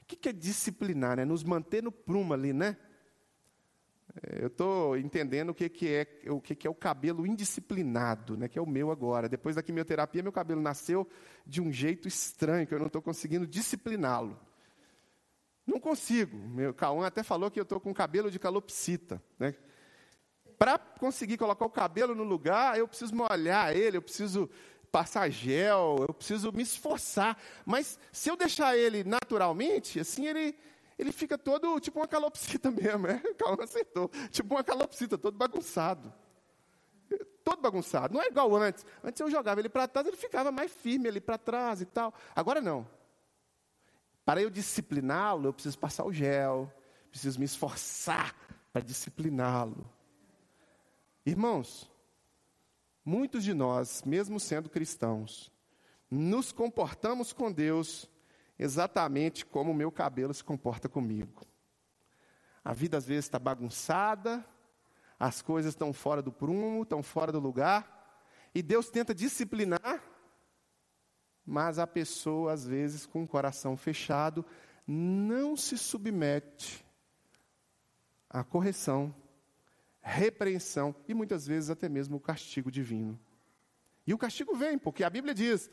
[0.02, 1.20] O que, é disciplinar?
[1.20, 2.78] É nos manter no prumo ali, né?
[4.22, 8.48] Eu estou entendendo o que, que é o que, que é o cabelo indisciplinado, né?
[8.48, 9.28] Que é o meu agora.
[9.28, 11.08] Depois da quimioterapia, meu cabelo nasceu
[11.46, 14.40] de um jeito estranho, que eu não estou conseguindo discipliná-lo.
[15.66, 16.38] Não consigo.
[16.38, 19.56] Meu Cauã até falou que eu estou com cabelo de calopsita, né?
[20.60, 24.50] Para conseguir colocar o cabelo no lugar, eu preciso molhar ele, eu preciso
[24.92, 27.36] passar gel, eu preciso me esforçar.
[27.66, 30.56] Mas se eu deixar ele naturalmente, assim ele,
[31.04, 33.08] ele fica todo tipo uma calopsita mesmo.
[33.08, 33.20] É?
[33.36, 34.10] Calma, acertou.
[34.30, 36.14] Tipo uma calopsita, todo bagunçado.
[37.44, 38.14] Todo bagunçado.
[38.14, 38.86] Não é igual antes.
[39.04, 42.14] Antes eu jogava ele para trás, ele ficava mais firme ali para trás e tal.
[42.36, 42.88] Agora não.
[44.26, 46.72] Para eu discipliná-lo, eu preciso passar o gel,
[47.10, 48.34] preciso me esforçar
[48.72, 49.86] para discipliná-lo.
[51.26, 51.92] Irmãos,
[53.06, 55.52] Muitos de nós, mesmo sendo cristãos,
[56.10, 58.10] nos comportamos com Deus
[58.58, 61.46] exatamente como o meu cabelo se comporta comigo.
[62.64, 64.46] A vida às vezes está bagunçada,
[65.20, 68.22] as coisas estão fora do prumo, estão fora do lugar,
[68.54, 70.04] e Deus tenta disciplinar,
[71.46, 74.46] mas a pessoa, às vezes, com o coração fechado,
[74.88, 76.86] não se submete
[78.30, 79.14] à correção
[80.04, 83.18] repreensão e muitas vezes até mesmo o castigo divino.
[84.06, 85.72] E o castigo vem, porque a Bíblia diz: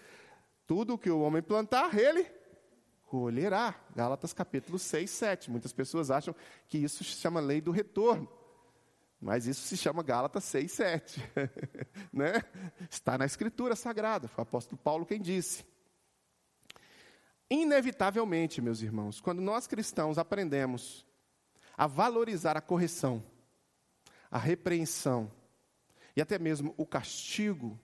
[0.66, 2.25] tudo que o homem plantar, ele
[3.11, 3.75] colherá.
[3.94, 5.51] Gálatas capítulo 6, 7.
[5.51, 6.33] Muitas pessoas acham
[6.68, 8.29] que isso se chama lei do retorno.
[9.20, 11.20] Mas isso se chama Gálatas 6, 7.
[12.12, 12.40] né?
[12.88, 15.66] Está na Escritura Sagrada, foi o apóstolo Paulo quem disse.
[17.51, 21.05] Inevitavelmente, meus irmãos, quando nós cristãos aprendemos
[21.77, 23.25] a valorizar a correção,
[24.31, 25.31] a repreensão
[26.14, 27.77] e até mesmo o castigo,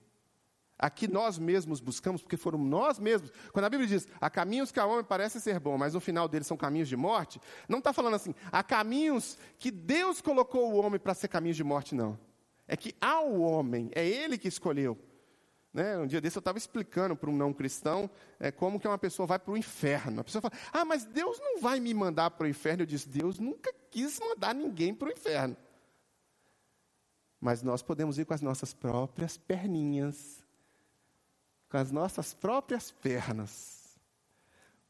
[0.77, 3.31] a que nós mesmos buscamos, porque foram nós mesmos.
[3.51, 6.27] Quando a Bíblia diz, há caminhos que a homem parece ser bom, mas no final
[6.27, 10.77] deles são caminhos de morte, não está falando assim, há caminhos que Deus colocou o
[10.77, 12.19] homem para ser caminhos de morte, não.
[12.67, 14.97] É que há o homem, é ele que escolheu.
[15.73, 15.97] Né?
[15.97, 18.09] Um dia desse eu estava explicando para um não cristão
[18.39, 20.21] é, como que uma pessoa vai para o inferno.
[20.21, 22.81] A pessoa fala, ah, mas Deus não vai me mandar para o inferno.
[22.81, 25.55] Eu disse, Deus nunca quis mandar ninguém para o inferno.
[27.39, 30.43] Mas nós podemos ir com as nossas próprias perninhas,
[31.69, 33.97] com as nossas próprias pernas,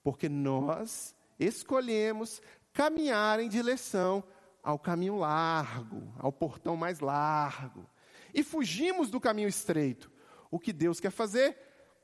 [0.04, 4.24] porque nós escolhemos caminhar em direção
[4.62, 7.90] ao caminho largo, ao portão mais largo,
[8.34, 10.12] e fugimos do caminho estreito.
[10.52, 11.58] O que Deus quer fazer?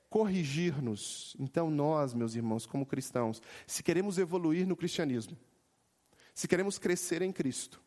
[0.09, 1.36] Corrigir-nos.
[1.39, 5.38] Então, nós, meus irmãos, como cristãos, se queremos evoluir no cristianismo,
[6.33, 7.81] se queremos crescer em Cristo,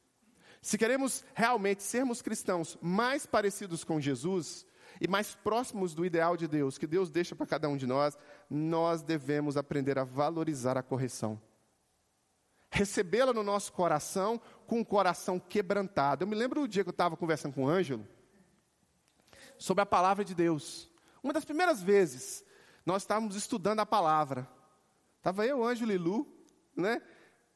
[0.62, 4.66] se queremos realmente sermos cristãos mais parecidos com Jesus
[5.01, 8.17] e mais próximos do ideal de Deus, que Deus deixa para cada um de nós,
[8.49, 11.41] nós devemos aprender a valorizar a correção.
[12.71, 16.25] Recebê-la no nosso coração com o coração quebrantado.
[16.25, 18.07] Eu me lembro do dia que eu estava conversando com o Ângelo
[19.59, 20.91] sobre a palavra de Deus.
[21.23, 22.45] Uma das primeiras vezes,
[22.85, 24.49] nós estávamos estudando a palavra.
[25.19, 26.27] Estava eu, Ângelo e Lu,
[26.75, 27.01] né?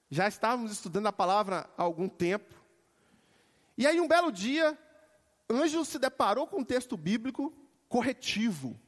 [0.09, 2.55] Já estávamos estudando a palavra há algum tempo.
[3.79, 4.77] E aí, um belo dia,
[5.51, 7.53] Ângelo se deparou com um texto bíblico
[7.89, 8.79] corretivo.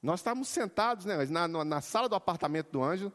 [0.00, 3.12] Nós estávamos sentados né, na, na sala do apartamento do Ângelo.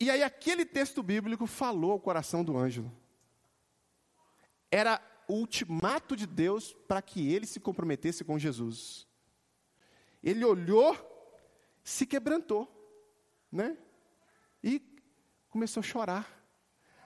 [0.00, 2.90] E aí, aquele texto bíblico falou ao coração do Ângelo.
[4.70, 9.06] Era o ultimato de Deus para que ele se comprometesse com Jesus.
[10.22, 10.96] Ele olhou,
[11.84, 12.68] se quebrantou,
[13.50, 13.76] né?
[14.62, 14.82] E
[15.48, 16.40] começou a chorar.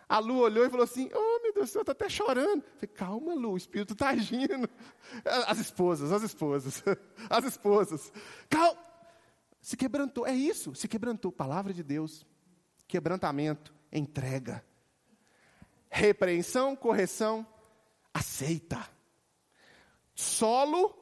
[0.08, 2.62] A Lu olhou e falou assim: Oh, Deus, eu estou até chorando.
[2.74, 4.68] Falei, calma, Lu, o Espírito está agindo.
[5.46, 6.82] As esposas, as esposas,
[7.30, 8.12] as esposas.
[8.48, 8.82] Calma.
[9.60, 11.32] Se quebrantou, é isso, se quebrantou.
[11.32, 12.26] Palavra de Deus,
[12.86, 14.62] quebrantamento, entrega.
[15.88, 17.46] Repreensão, correção,
[18.12, 18.86] aceita.
[20.14, 20.94] Solo,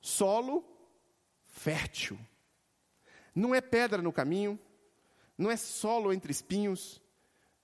[0.00, 0.64] solo
[1.44, 2.18] fértil.
[3.34, 4.58] Não é pedra no caminho,
[5.36, 7.02] não é solo entre espinhos,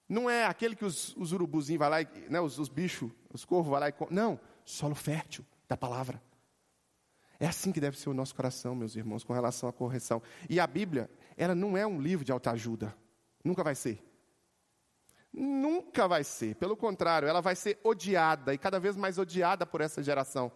[0.08, 3.44] não é aquele que os, os urubuzinhos vai lá, e, né, os, os bichos, os
[3.44, 3.94] corvos vai lá e...
[4.10, 6.22] Não, solo fértil da palavra.
[7.38, 10.22] É assim que deve ser o nosso coração, meus irmãos, com relação à correção.
[10.48, 12.96] E a Bíblia, ela não é um livro de autoajuda.
[13.42, 14.02] Nunca vai ser.
[15.32, 16.54] Nunca vai ser.
[16.56, 20.50] Pelo contrário, ela vai ser odiada e cada vez mais odiada por essa geração.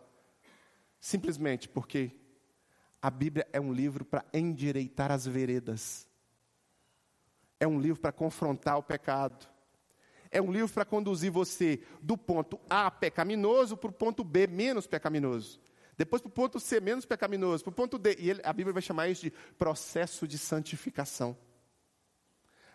[1.01, 2.13] Simplesmente porque
[3.03, 6.08] a Bíblia é um livro para endireitar as veredas
[7.61, 9.47] é um livro para confrontar o pecado.
[10.31, 14.87] É um livro para conduzir você do ponto A pecaminoso para o ponto B menos
[14.87, 15.61] pecaminoso.
[15.97, 18.17] Depois para o ponto C menos pecaminoso, para o ponto D.
[18.19, 21.37] E ele, a Bíblia vai chamar isso de processo de santificação.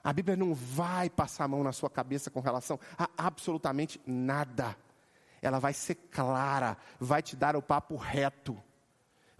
[0.03, 4.75] A Bíblia não vai passar a mão na sua cabeça com relação a absolutamente nada.
[5.41, 8.61] Ela vai ser clara, vai te dar o papo reto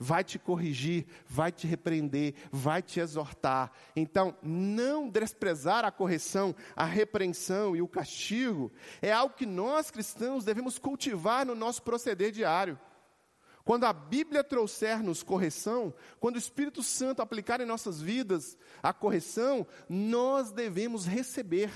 [0.04, 3.72] vai te corrigir, vai te repreender, vai te exortar.
[3.96, 8.70] Então, não desprezar a correção, a repreensão e o castigo
[9.02, 12.78] é algo que nós cristãos devemos cultivar no nosso proceder diário.
[13.64, 19.66] Quando a Bíblia trouxer-nos correção, quando o Espírito Santo aplicar em nossas vidas a correção,
[19.88, 21.72] nós devemos receber.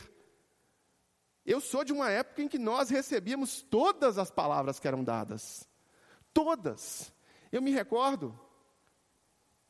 [1.45, 5.65] Eu sou de uma época em que nós recebíamos todas as palavras que eram dadas.
[6.33, 7.15] Todas.
[7.51, 8.37] Eu me recordo,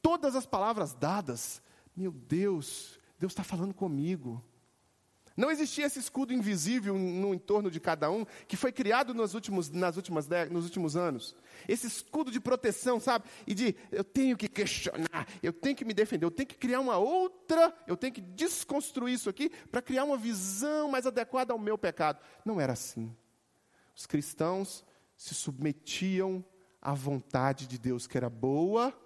[0.01, 1.61] todas as palavras dadas,
[1.95, 4.43] meu Deus, Deus está falando comigo.
[5.37, 9.69] Não existia esse escudo invisível no entorno de cada um, que foi criado nos últimos,
[9.69, 11.35] nas últimas, nos últimos anos.
[11.67, 13.25] Esse escudo de proteção, sabe?
[13.45, 16.79] E de eu tenho que questionar, eu tenho que me defender, eu tenho que criar
[16.79, 21.59] uma outra, eu tenho que desconstruir isso aqui para criar uma visão mais adequada ao
[21.59, 22.19] meu pecado.
[22.43, 23.15] Não era assim.
[23.95, 24.83] Os cristãos
[25.15, 26.43] se submetiam
[26.87, 28.97] à vontade de Deus, que era boa,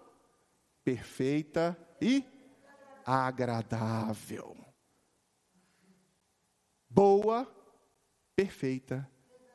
[0.84, 2.24] perfeita e
[3.04, 4.56] agradável.
[6.88, 7.52] Boa,
[8.36, 9.10] perfeita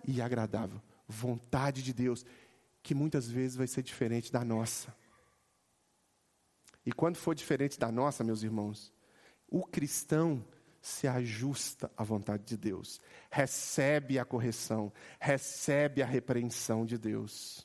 [0.04, 0.82] e agradável.
[1.06, 2.26] Vontade de Deus,
[2.82, 4.92] que muitas vezes vai ser diferente da nossa.
[6.84, 8.92] E quando for diferente da nossa, meus irmãos,
[9.46, 10.44] o cristão
[10.82, 13.00] se ajusta à vontade de Deus,
[13.30, 17.64] recebe a correção, recebe a repreensão de Deus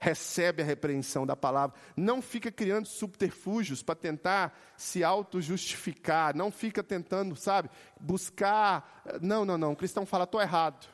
[0.00, 1.78] recebe a repreensão da palavra.
[1.94, 6.34] Não fica criando subterfúgios para tentar se auto-justificar.
[6.34, 7.68] Não fica tentando, sabe,
[8.00, 9.04] buscar.
[9.20, 9.72] Não, não, não.
[9.72, 10.88] O cristão fala: estou errado.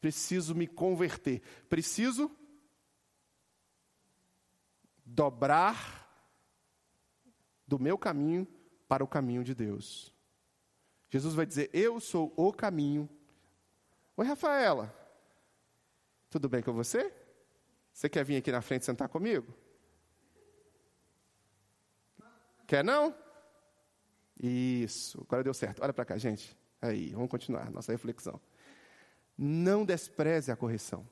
[0.00, 1.40] Preciso me converter.
[1.68, 2.30] Preciso
[5.06, 6.08] dobrar
[7.64, 8.46] do meu caminho
[8.88, 10.12] para o caminho de Deus.
[11.08, 13.08] Jesus vai dizer: Eu sou o caminho.
[14.16, 14.92] Oi, Rafaela.
[16.28, 17.12] Tudo bem com você?
[18.00, 19.54] Você quer vir aqui na frente sentar comigo?
[22.66, 23.14] Quer não?
[24.42, 25.82] Isso, agora deu certo.
[25.82, 26.56] Olha para cá, gente.
[26.80, 28.40] Aí, vamos continuar nossa reflexão.
[29.36, 31.06] Não despreze a correção.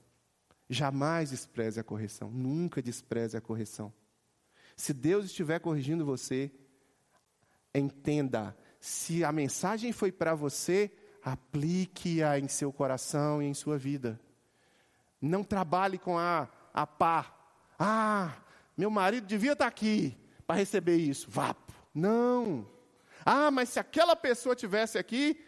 [0.67, 2.31] Jamais despreze a correção.
[2.31, 3.93] Nunca despreze a correção.
[4.75, 6.51] Se Deus estiver corrigindo você,
[7.75, 10.91] entenda: se a mensagem foi para você,
[11.23, 14.19] aplique-a em seu coração e em sua vida.
[15.21, 17.35] Não trabalhe com a a pá.
[17.79, 18.37] Ah,
[18.77, 20.17] meu marido devia estar aqui
[20.47, 21.31] para receber isso.
[21.31, 21.73] Vapo.
[21.95, 22.67] Não.
[23.25, 25.45] Ah, mas se aquela pessoa tivesse aqui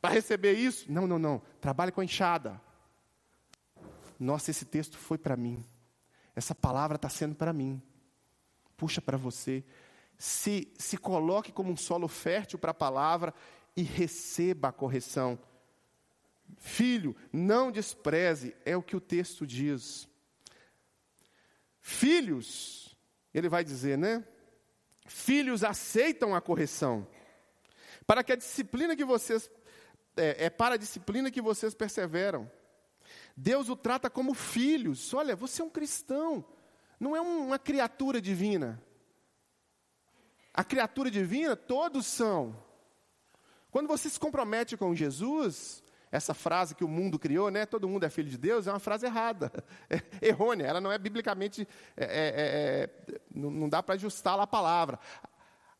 [0.00, 0.90] para receber isso.
[0.90, 1.42] Não, não, não.
[1.60, 2.60] Trabalhe com a enxada.
[4.18, 5.64] Nossa, esse texto foi para mim.
[6.34, 7.82] Essa palavra está sendo para mim.
[8.76, 9.64] Puxa para você.
[10.16, 13.34] Se, se coloque como um solo fértil para a palavra
[13.76, 15.38] e receba a correção.
[16.56, 20.08] Filho, não despreze, é o que o texto diz.
[21.80, 22.96] Filhos,
[23.32, 24.24] ele vai dizer, né?
[25.06, 27.06] Filhos aceitam a correção,
[28.06, 29.50] para que a disciplina que vocês
[30.16, 32.50] é, é para a disciplina que vocês perseveram.
[33.36, 35.14] Deus o trata como filhos.
[35.14, 36.44] Olha, você é um cristão,
[36.98, 38.82] não é uma criatura divina.
[40.52, 42.60] A criatura divina, todos são.
[43.70, 47.66] Quando você se compromete com Jesus, essa frase que o mundo criou, né?
[47.66, 49.52] Todo mundo é filho de Deus, é uma frase errada,
[49.88, 50.66] é, errônea.
[50.66, 54.98] Ela não é biblicamente, é, é, é, é não, dá para ajustá-la a palavra.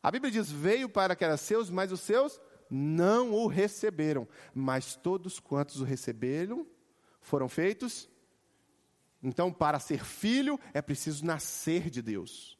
[0.01, 4.27] A Bíblia diz: veio para que era seus, mas os seus não o receberam.
[4.53, 6.65] Mas todos quantos o receberam
[7.21, 8.09] foram feitos.
[9.21, 12.57] Então, para ser filho, é preciso nascer de Deus.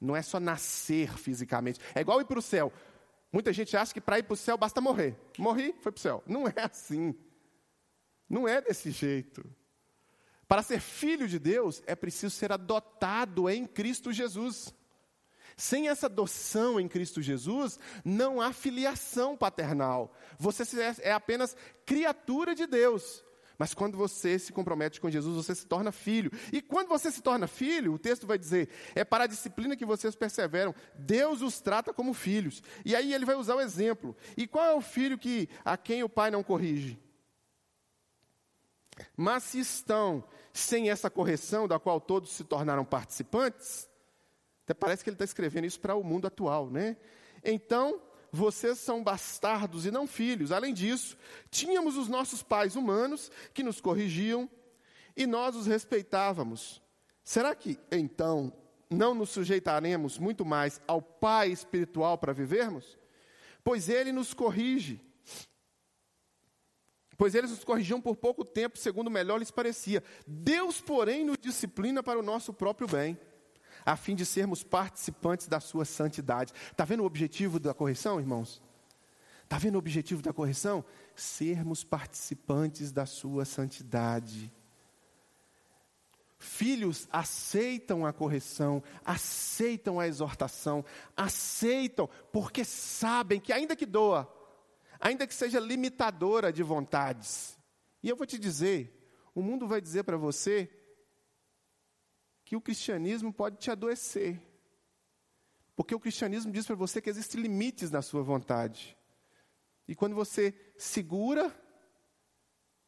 [0.00, 1.80] Não é só nascer fisicamente.
[1.94, 2.72] É igual ir para o céu.
[3.32, 5.16] Muita gente acha que para ir para o céu basta morrer.
[5.38, 6.22] Morri, foi para o céu.
[6.26, 7.14] Não é assim.
[8.28, 9.44] Não é desse jeito.
[10.48, 14.72] Para ser filho de Deus, é preciso ser adotado em Cristo Jesus.
[15.56, 20.14] Sem essa adoção em Cristo Jesus, não há filiação paternal.
[20.38, 20.62] Você
[21.00, 23.24] é apenas criatura de Deus.
[23.58, 26.30] Mas quando você se compromete com Jesus, você se torna filho.
[26.52, 29.84] E quando você se torna filho, o texto vai dizer: é para a disciplina que
[29.84, 30.74] vocês perseveram.
[30.94, 32.62] Deus os trata como filhos.
[32.84, 34.16] E aí ele vai usar o exemplo.
[34.36, 36.98] E qual é o filho que a quem o pai não corrige?
[39.16, 43.88] Mas se estão sem essa correção, da qual todos se tornaram participantes,
[44.64, 46.96] até parece que ele está escrevendo isso para o mundo atual, né?
[47.44, 48.00] Então,
[48.36, 50.52] vocês são bastardos e não filhos.
[50.52, 51.16] Além disso,
[51.50, 54.48] tínhamos os nossos pais humanos que nos corrigiam
[55.16, 56.80] e nós os respeitávamos.
[57.24, 58.52] Será que, então,
[58.88, 62.96] não nos sujeitaremos muito mais ao Pai espiritual para vivermos?
[63.64, 65.00] Pois ele nos corrige.
[67.18, 70.04] Pois eles nos corrigiam por pouco tempo, segundo melhor lhes parecia.
[70.26, 73.18] Deus, porém, nos disciplina para o nosso próprio bem,
[73.86, 76.52] a fim de sermos participantes da sua santidade.
[76.72, 78.60] Está vendo o objetivo da correção, irmãos?
[79.44, 80.84] Está vendo o objetivo da correção?
[81.14, 84.52] Sermos participantes da sua santidade.
[86.36, 90.84] Filhos aceitam a correção, aceitam a exortação,
[91.16, 94.30] aceitam porque sabem que, ainda que doa,
[95.00, 97.56] ainda que seja limitadora de vontades,
[98.02, 98.92] e eu vou te dizer:
[99.34, 100.70] o mundo vai dizer para você
[102.46, 104.40] que o cristianismo pode te adoecer,
[105.74, 108.96] porque o cristianismo diz para você que existem limites na sua vontade,
[109.88, 111.52] e quando você segura,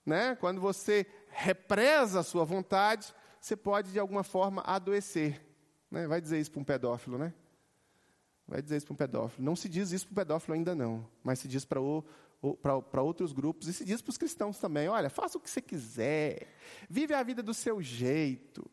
[0.06, 5.44] né, quando você represa a sua vontade, você pode de alguma forma adoecer.
[5.90, 6.06] Né?
[6.06, 7.34] Vai dizer isso para um pedófilo, né?
[8.46, 9.44] Vai dizer isso para um pedófilo.
[9.44, 12.04] Não se diz isso para o pedófilo ainda não, mas se diz para o,
[12.62, 15.60] para outros grupos e se diz para os cristãos também: olha, faça o que você
[15.60, 16.48] quiser,
[16.88, 18.68] vive a vida do seu jeito.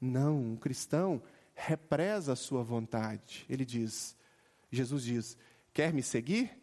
[0.00, 1.22] Não, um cristão
[1.54, 3.44] represa a sua vontade.
[3.48, 4.16] Ele diz,
[4.70, 5.38] Jesus diz:
[5.72, 6.56] quer me seguir?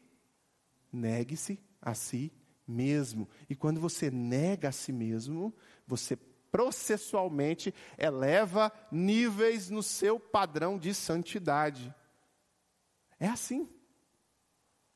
[0.91, 2.33] Negue-se a si
[2.67, 3.29] mesmo.
[3.49, 5.53] E quando você nega a si mesmo,
[5.85, 6.15] você
[6.51, 11.93] processualmente eleva níveis no seu padrão de santidade.
[13.19, 13.69] É assim.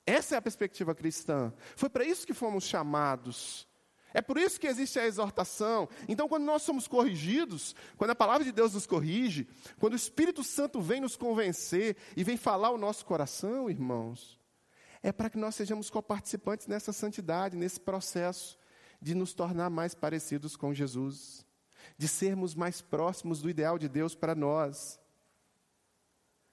[0.05, 1.53] Essa é a perspectiva cristã.
[1.75, 3.67] Foi para isso que fomos chamados.
[4.13, 5.87] É por isso que existe a exortação.
[6.07, 9.47] Então, quando nós somos corrigidos, quando a palavra de Deus nos corrige,
[9.79, 14.39] quando o Espírito Santo vem nos convencer e vem falar o nosso coração, irmãos,
[15.01, 18.57] é para que nós sejamos coparticipantes nessa santidade, nesse processo
[19.01, 21.45] de nos tornar mais parecidos com Jesus,
[21.97, 24.99] de sermos mais próximos do ideal de Deus para nós.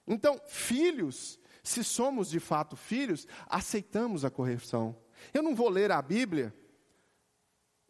[0.07, 4.95] Então, filhos, se somos de fato filhos, aceitamos a correção.
[5.31, 6.53] Eu não vou ler a Bíblia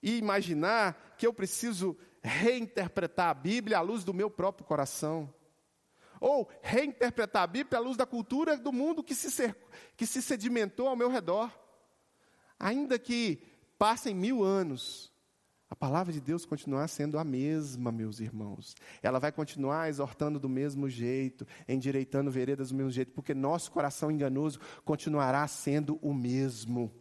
[0.01, 5.33] e imaginar que eu preciso reinterpretar a Bíblia à luz do meu próprio coração.
[6.19, 9.55] Ou reinterpretar a Bíblia à luz da cultura do mundo que se,
[9.95, 11.51] que se sedimentou ao meu redor.
[12.59, 13.41] Ainda que
[13.77, 15.09] passem mil anos,
[15.69, 18.75] a palavra de Deus continuar sendo a mesma, meus irmãos.
[19.03, 24.09] Ela vai continuar exortando do mesmo jeito, endireitando veredas do mesmo jeito, porque nosso coração
[24.09, 26.91] enganoso continuará sendo o mesmo.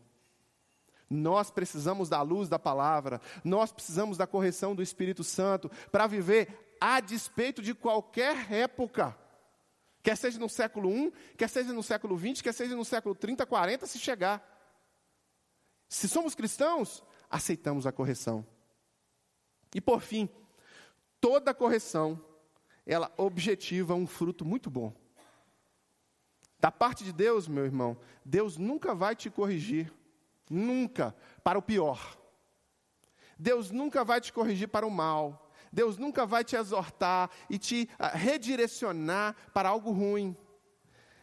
[1.11, 6.77] Nós precisamos da luz da palavra, nós precisamos da correção do Espírito Santo para viver
[6.81, 9.17] a despeito de qualquer época.
[10.03, 13.45] Quer seja no século I, quer seja no século XX, quer seja no século 30,
[13.45, 14.43] 40, se chegar.
[15.89, 18.47] Se somos cristãos, aceitamos a correção.
[19.75, 20.29] E por fim,
[21.21, 22.23] toda correção,
[22.87, 24.95] ela objetiva um fruto muito bom.
[26.61, 29.93] Da parte de Deus, meu irmão, Deus nunca vai te corrigir,
[30.51, 32.17] nunca, para o pior.
[33.39, 35.51] Deus nunca vai te corrigir para o mal.
[35.73, 40.37] Deus nunca vai te exortar e te uh, redirecionar para algo ruim.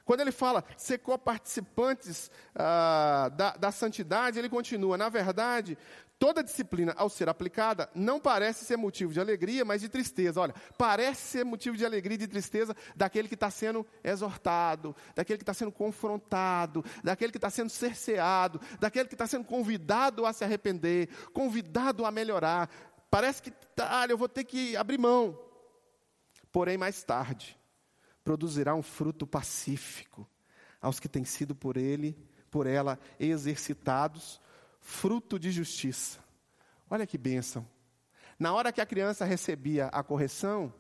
[0.06, 5.76] Quando ele fala ser coparticipantes uh, da, da santidade, ele continua: na verdade,
[6.20, 10.40] toda disciplina, ao ser aplicada, não parece ser motivo de alegria, mas de tristeza.
[10.40, 15.38] Olha, parece ser motivo de alegria e de tristeza daquele que está sendo exortado, daquele
[15.38, 20.34] que está sendo confrontado, daquele que está sendo cerceado, daquele que está sendo convidado a
[20.34, 22.70] se arrepender, convidado a melhorar.
[23.10, 25.40] Parece que, tá, eu vou ter que abrir mão.
[26.52, 27.58] Porém, mais tarde,
[28.26, 30.28] produzirá um fruto pacífico
[30.82, 32.18] aos que têm sido por ele,
[32.50, 34.42] por ela exercitados,
[34.82, 36.20] fruto de justiça.
[36.90, 37.66] Olha que bênção.
[38.38, 40.74] Na hora que a criança recebia a correção,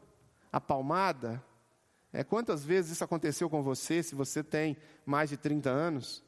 [0.51, 1.41] a palmada,
[2.11, 4.75] é, quantas vezes isso aconteceu com você, se você tem
[5.05, 6.23] mais de 30 anos?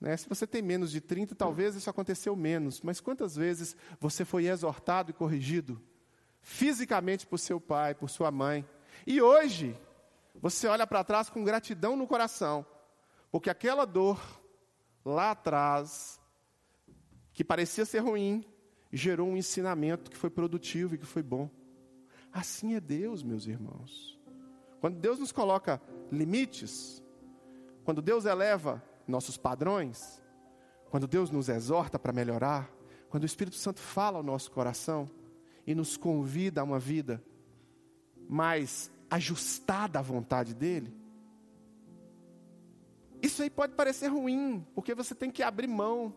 [0.00, 0.16] Né?
[0.16, 4.46] Se você tem menos de 30, talvez isso aconteceu menos, mas quantas vezes você foi
[4.46, 5.80] exortado e corrigido
[6.40, 8.66] fisicamente por seu pai, por sua mãe?
[9.06, 9.78] E hoje,
[10.40, 12.64] você olha para trás com gratidão no coração,
[13.30, 14.20] porque aquela dor
[15.04, 16.20] lá atrás,
[17.32, 18.44] que parecia ser ruim,
[18.92, 21.48] gerou um ensinamento que foi produtivo e que foi bom.
[22.32, 24.18] Assim é Deus, meus irmãos.
[24.80, 25.80] Quando Deus nos coloca
[26.10, 27.02] limites,
[27.84, 30.22] quando Deus eleva nossos padrões,
[30.90, 32.70] quando Deus nos exorta para melhorar,
[33.08, 35.08] quando o Espírito Santo fala ao nosso coração
[35.66, 37.22] e nos convida a uma vida
[38.28, 40.96] mais ajustada à vontade dele,
[43.22, 46.12] Isso aí pode parecer ruim, porque você tem que abrir mão,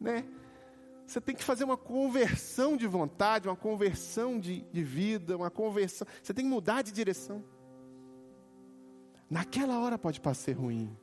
[0.00, 0.24] né?
[1.06, 6.06] Você tem que fazer uma conversão de vontade, uma conversão de, de vida, uma conversão.
[6.22, 7.44] Você tem que mudar de direção.
[9.28, 10.96] Naquela hora pode parecer ruim,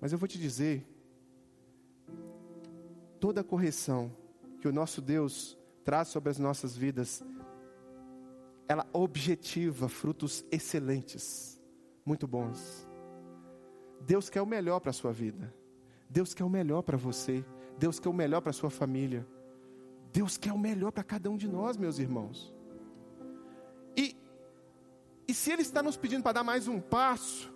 [0.00, 0.84] mas eu vou te dizer:
[3.20, 4.10] toda correção
[4.60, 7.22] que o nosso Deus traz sobre as nossas vidas,
[8.70, 11.60] ela objetiva frutos excelentes,
[12.06, 12.86] muito bons.
[14.00, 15.52] Deus quer o melhor para a sua vida.
[16.08, 17.44] Deus quer o melhor para você.
[17.76, 19.26] Deus quer o melhor para a sua família.
[20.12, 22.54] Deus quer o melhor para cada um de nós, meus irmãos.
[23.96, 24.16] E,
[25.26, 27.52] e se Ele está nos pedindo para dar mais um passo,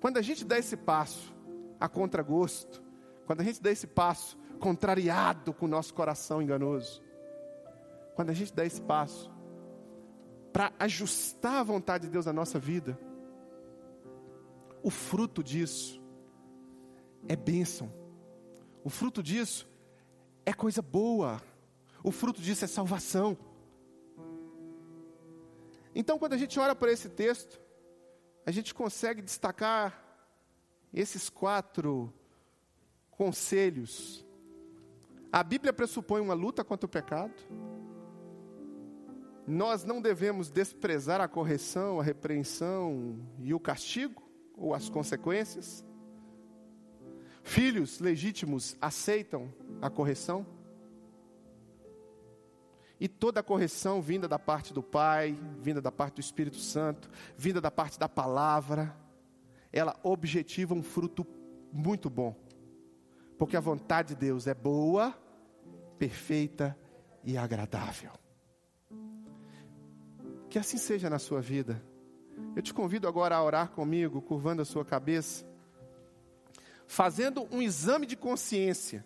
[0.00, 1.32] quando a gente dá esse passo
[1.78, 2.82] a contragosto,
[3.24, 7.05] quando a gente dá esse passo contrariado com o nosso coração enganoso,
[8.16, 9.30] quando a gente dá esse passo
[10.50, 12.98] para ajustar a vontade de Deus na nossa vida,
[14.82, 16.02] o fruto disso
[17.28, 17.92] é bênção.
[18.82, 19.68] O fruto disso
[20.46, 21.42] é coisa boa.
[22.02, 23.36] O fruto disso é salvação.
[25.94, 27.60] Então, quando a gente olha para esse texto,
[28.46, 30.02] a gente consegue destacar
[30.90, 32.10] esses quatro
[33.10, 34.24] conselhos.
[35.30, 37.34] A Bíblia pressupõe uma luta contra o pecado.
[39.46, 44.22] Nós não devemos desprezar a correção, a repreensão e o castigo,
[44.56, 45.84] ou as consequências.
[47.44, 50.44] Filhos legítimos aceitam a correção.
[52.98, 57.08] E toda a correção vinda da parte do Pai, vinda da parte do Espírito Santo,
[57.36, 58.96] vinda da parte da palavra,
[59.72, 61.24] ela objetiva um fruto
[61.72, 62.34] muito bom.
[63.38, 65.14] Porque a vontade de Deus é boa,
[65.98, 66.76] perfeita
[67.22, 68.10] e agradável.
[70.48, 71.82] Que assim seja na sua vida.
[72.54, 75.44] Eu te convido agora a orar comigo, curvando a sua cabeça
[76.86, 79.04] fazendo um exame de consciência,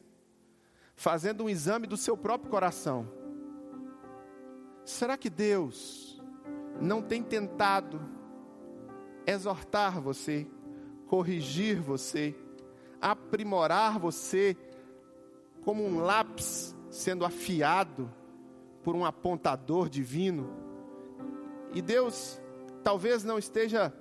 [0.95, 3.09] fazendo um exame do seu próprio coração.
[4.85, 6.21] Será que Deus
[6.81, 8.01] não tem tentado
[9.27, 10.47] exortar você,
[11.07, 12.35] corrigir você,
[13.01, 14.57] aprimorar você,
[15.65, 18.13] como um lápis sendo afiado
[18.83, 20.70] por um apontador divino?
[21.73, 22.41] E Deus
[22.83, 23.93] talvez não esteja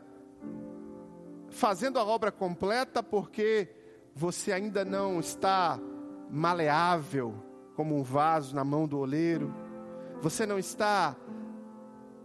[1.50, 3.70] fazendo a obra completa porque
[4.16, 5.80] você ainda não está
[6.30, 7.34] maleável
[7.76, 9.54] como um vaso na mão do oleiro,
[10.22, 11.16] você não está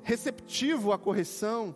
[0.03, 1.75] receptivo à correção,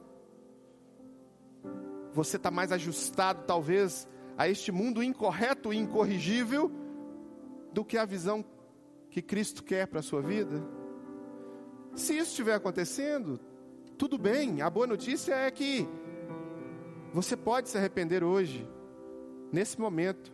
[2.12, 6.70] você está mais ajustado, talvez, a este mundo incorreto e incorrigível
[7.72, 8.44] do que a visão
[9.10, 10.62] que Cristo quer para a sua vida.
[11.94, 13.40] Se isso estiver acontecendo,
[13.98, 15.84] tudo bem, a boa notícia é que
[17.12, 18.64] você pode se arrepender hoje,
[19.52, 20.32] nesse momento,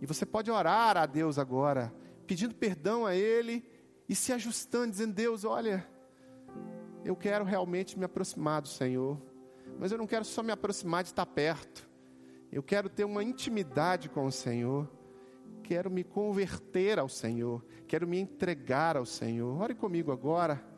[0.00, 1.92] e você pode orar a Deus agora,
[2.28, 3.64] pedindo perdão a Ele
[4.08, 5.84] e se ajustando, dizendo: Deus, olha,
[7.04, 9.20] eu quero realmente me aproximar do Senhor,
[9.80, 11.90] mas eu não quero só me aproximar de estar perto,
[12.52, 14.88] eu quero ter uma intimidade com o Senhor,
[15.64, 19.60] quero me converter ao Senhor, quero me entregar ao Senhor.
[19.60, 20.71] Ore comigo agora,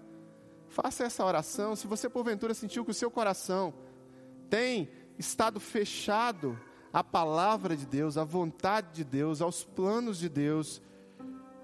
[0.74, 1.76] faça essa oração.
[1.76, 3.72] Se você porventura sentiu que o seu coração
[4.50, 6.58] tem estado fechado
[6.92, 10.82] à palavra de Deus, à vontade de Deus, aos planos de Deus,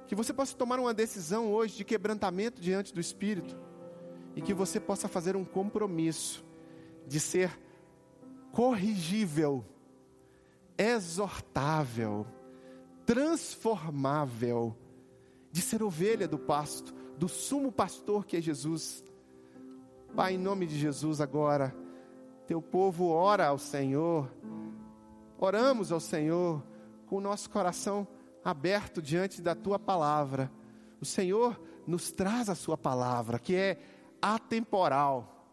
[0.07, 3.59] que você possa tomar uma decisão hoje de quebrantamento diante do Espírito
[4.37, 6.45] e que você possa fazer um compromisso
[7.07, 7.59] de ser
[8.53, 9.65] corrigível,
[10.79, 12.27] exortável,
[13.05, 14.77] transformável,
[15.51, 19.05] de ser ovelha do pasto, do sumo pastor que é Jesus.
[20.17, 21.77] Pai, em nome de Jesus, agora
[22.47, 24.27] teu povo ora ao Senhor,
[25.39, 26.63] oramos ao Senhor
[27.07, 28.09] com o nosso coração
[28.43, 30.51] aberto diante da tua palavra.
[30.99, 33.79] O Senhor nos traz a sua palavra, que é
[34.23, 35.47] atemporal,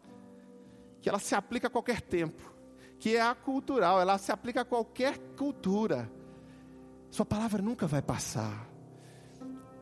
[1.01, 2.49] que ela se aplica a qualquer tempo,
[2.97, 6.09] que é acultural, ela se aplica a qualquer cultura.
[7.11, 8.76] Sua palavra nunca vai passar.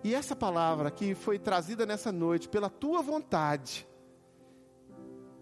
[0.06, 3.88] E essa palavra que foi trazida nessa noite pela tua vontade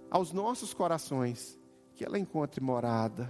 [0.10, 1.60] aos nossos corações,
[1.94, 3.30] que ela encontre morada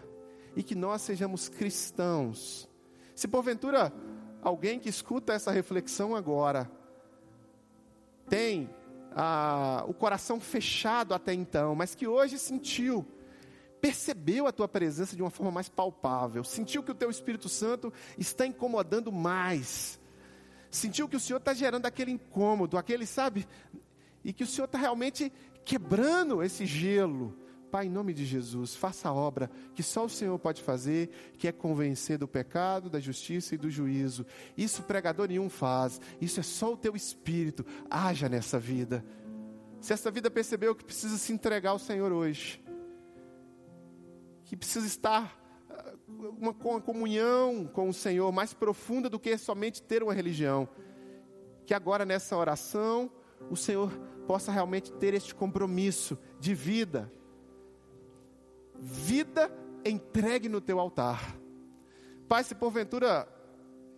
[0.55, 2.69] e que nós sejamos cristãos.
[3.15, 3.91] Se porventura
[4.43, 6.69] alguém que escuta essa reflexão agora
[8.29, 8.69] tem
[9.15, 13.07] ah, o coração fechado até então, mas que hoje sentiu,
[13.81, 17.91] percebeu a tua presença de uma forma mais palpável, sentiu que o teu Espírito Santo
[18.19, 19.99] está incomodando mais,
[20.75, 23.47] sentiu que o Senhor está gerando aquele incômodo, aquele, sabe,
[24.23, 25.31] e que o Senhor está realmente
[25.63, 27.37] quebrando esse gelo,
[27.73, 31.09] Pai, em nome de Jesus, faça a obra que só o Senhor pode fazer,
[31.39, 34.27] que é convencer do pecado, da justiça e do juízo.
[34.55, 37.65] Isso pregador nenhum faz, isso é só o teu espírito.
[37.89, 39.03] Haja nessa vida.
[39.81, 42.63] Se essa vida percebeu que precisa se entregar ao Senhor hoje,
[44.45, 45.42] que precisa estar
[46.07, 50.67] uma, comunhão com o Senhor mais profunda do que somente ter uma religião,
[51.65, 53.11] que agora nessa oração
[53.49, 53.91] o Senhor
[54.27, 57.11] possa realmente ter este compromisso de vida.
[58.75, 59.51] Vida
[59.85, 61.37] entregue no teu altar.
[62.27, 63.27] Pai, se porventura,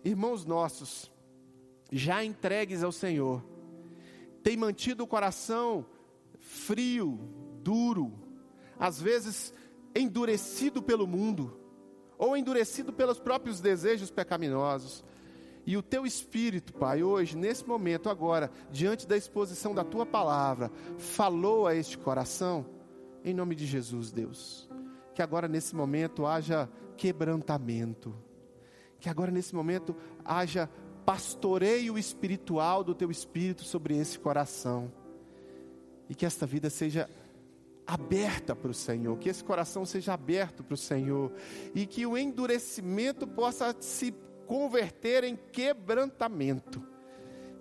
[0.04, 1.10] irmãos nossos,
[1.90, 3.42] já entregues ao Senhor,
[4.42, 5.86] tem mantido o coração
[6.38, 7.18] frio,
[7.62, 8.12] duro,
[8.78, 9.52] às vezes
[9.94, 11.65] endurecido pelo mundo,
[12.18, 15.04] ou endurecido pelos próprios desejos pecaminosos,
[15.66, 20.70] e o teu espírito, Pai, hoje, nesse momento, agora, diante da exposição da tua palavra,
[20.96, 22.64] falou a este coração,
[23.24, 24.70] em nome de Jesus, Deus.
[25.12, 28.14] Que agora, nesse momento, haja quebrantamento.
[29.00, 30.70] Que agora, nesse momento, haja
[31.04, 34.92] pastoreio espiritual do teu espírito sobre esse coração.
[36.08, 37.10] E que esta vida seja
[37.86, 41.32] aberta para o Senhor, que esse coração seja aberto para o Senhor,
[41.74, 44.12] e que o endurecimento possa se
[44.46, 46.82] converter em quebrantamento.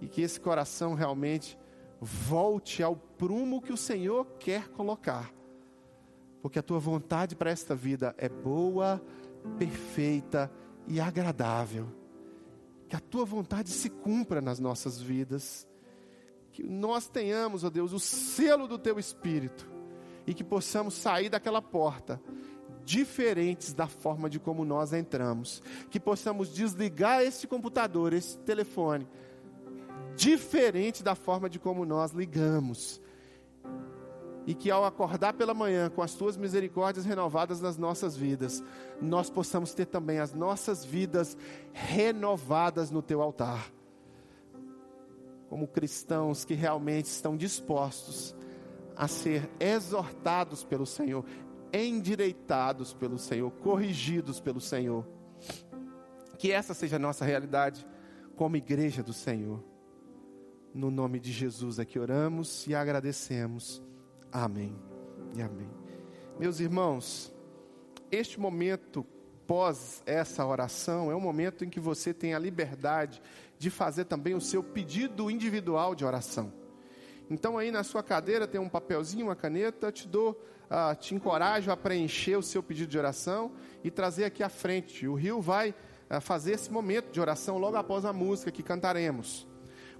[0.01, 1.57] E que esse coração realmente
[2.01, 5.31] volte ao prumo que o Senhor quer colocar.
[6.41, 9.01] Porque a tua vontade para esta vida é boa,
[9.57, 10.51] perfeita
[10.87, 11.87] e agradável.
[12.87, 15.67] Que a tua vontade se cumpra nas nossas vidas.
[16.51, 19.74] Que nós tenhamos, ó Deus, o selo do teu espírito
[20.27, 22.19] e que possamos sair daquela porta
[22.85, 25.61] diferentes da forma de como nós entramos.
[25.89, 29.07] Que possamos desligar esse computador, esse telefone,
[30.15, 33.01] diferente da forma de como nós ligamos.
[34.47, 38.63] E que ao acordar pela manhã com as tuas misericórdias renovadas nas nossas vidas,
[39.01, 41.35] nós possamos ter também as nossas vidas
[41.73, 43.71] renovadas no teu altar.
[45.49, 48.35] Como cristãos que realmente estão dispostos
[48.95, 51.25] a ser exortados pelo Senhor,
[51.73, 55.05] endireitados pelo Senhor, corrigidos pelo Senhor.
[56.37, 57.85] Que essa seja a nossa realidade
[58.35, 59.63] como igreja do Senhor.
[60.73, 63.81] No nome de Jesus é que oramos e agradecemos.
[64.31, 64.75] Amém
[65.35, 65.69] e amém.
[66.37, 67.33] Meus irmãos,
[68.11, 69.05] este momento
[69.47, 73.21] pós essa oração é um momento em que você tem a liberdade
[73.57, 76.51] de fazer também o seu pedido individual de oração.
[77.29, 81.71] Então aí na sua cadeira tem um papelzinho, uma caneta, te dou ah, te encorajo
[81.71, 83.51] a preencher o seu pedido de oração
[83.83, 85.07] e trazer aqui à frente.
[85.07, 85.75] O Rio vai
[86.09, 89.47] ah, fazer esse momento de oração logo após a música que cantaremos.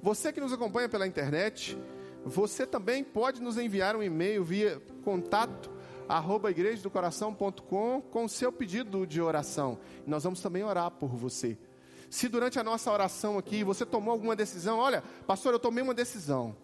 [0.02, 1.78] Você que nos acompanha pela internet,
[2.24, 5.72] você também pode nos enviar um e-mail via contato
[6.08, 9.80] arroba igrejadocoração.com com o seu pedido de oração.
[10.06, 11.58] Nós vamos também orar por você.
[12.10, 15.94] Se durante a nossa oração aqui você tomou alguma decisão, olha, pastor, eu tomei uma
[15.94, 16.56] decisão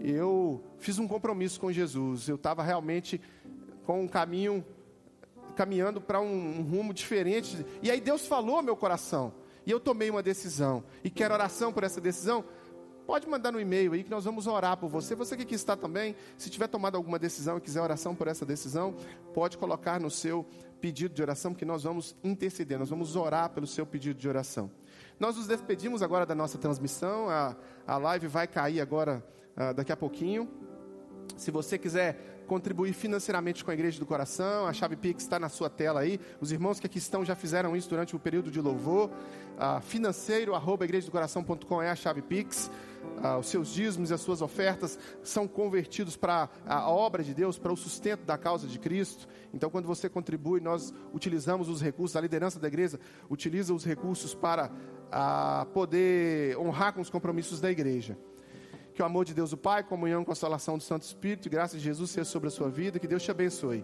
[0.00, 2.28] eu fiz um compromisso com Jesus.
[2.28, 3.20] Eu estava realmente
[3.84, 4.64] com um caminho,
[5.56, 7.64] caminhando para um, um, rumo diferente.
[7.82, 9.32] E aí Deus falou ao meu coração.
[9.66, 10.84] E eu tomei uma decisão.
[11.02, 12.44] E quero oração por essa decisão.
[13.06, 15.14] Pode mandar no e-mail aí que nós vamos orar por você.
[15.14, 18.44] Você que aqui está também, se tiver tomado alguma decisão e quiser oração por essa
[18.44, 18.94] decisão,
[19.32, 20.46] pode colocar no seu
[20.78, 24.70] pedido de oração, que nós vamos interceder, nós vamos orar pelo seu pedido de oração.
[25.18, 27.56] Nós nos despedimos agora da nossa transmissão, a,
[27.86, 29.24] a live vai cair agora
[29.58, 30.48] uh, daqui a pouquinho.
[31.36, 35.50] Se você quiser contribuir financeiramente com a Igreja do Coração, a chave Pix está na
[35.50, 36.18] sua tela aí.
[36.40, 39.10] Os irmãos que aqui estão já fizeram isso durante o período de louvor.
[39.10, 42.70] Uh, financeiro, arroba igrejadocoração.com é a chave Pix.
[43.22, 47.58] Uh, os seus dízimos e as suas ofertas são convertidos para a obra de Deus,
[47.58, 49.28] para o sustento da causa de Cristo.
[49.52, 52.98] Então, quando você contribui, nós utilizamos os recursos, a liderança da igreja
[53.28, 58.16] utiliza os recursos para uh, poder honrar com os compromissos da igreja.
[58.98, 62.10] Que o amor de Deus o Pai, comunhão, consolação do Santo Espírito, graças de Jesus
[62.10, 63.76] seja sobre a sua vida, que Deus te abençoe.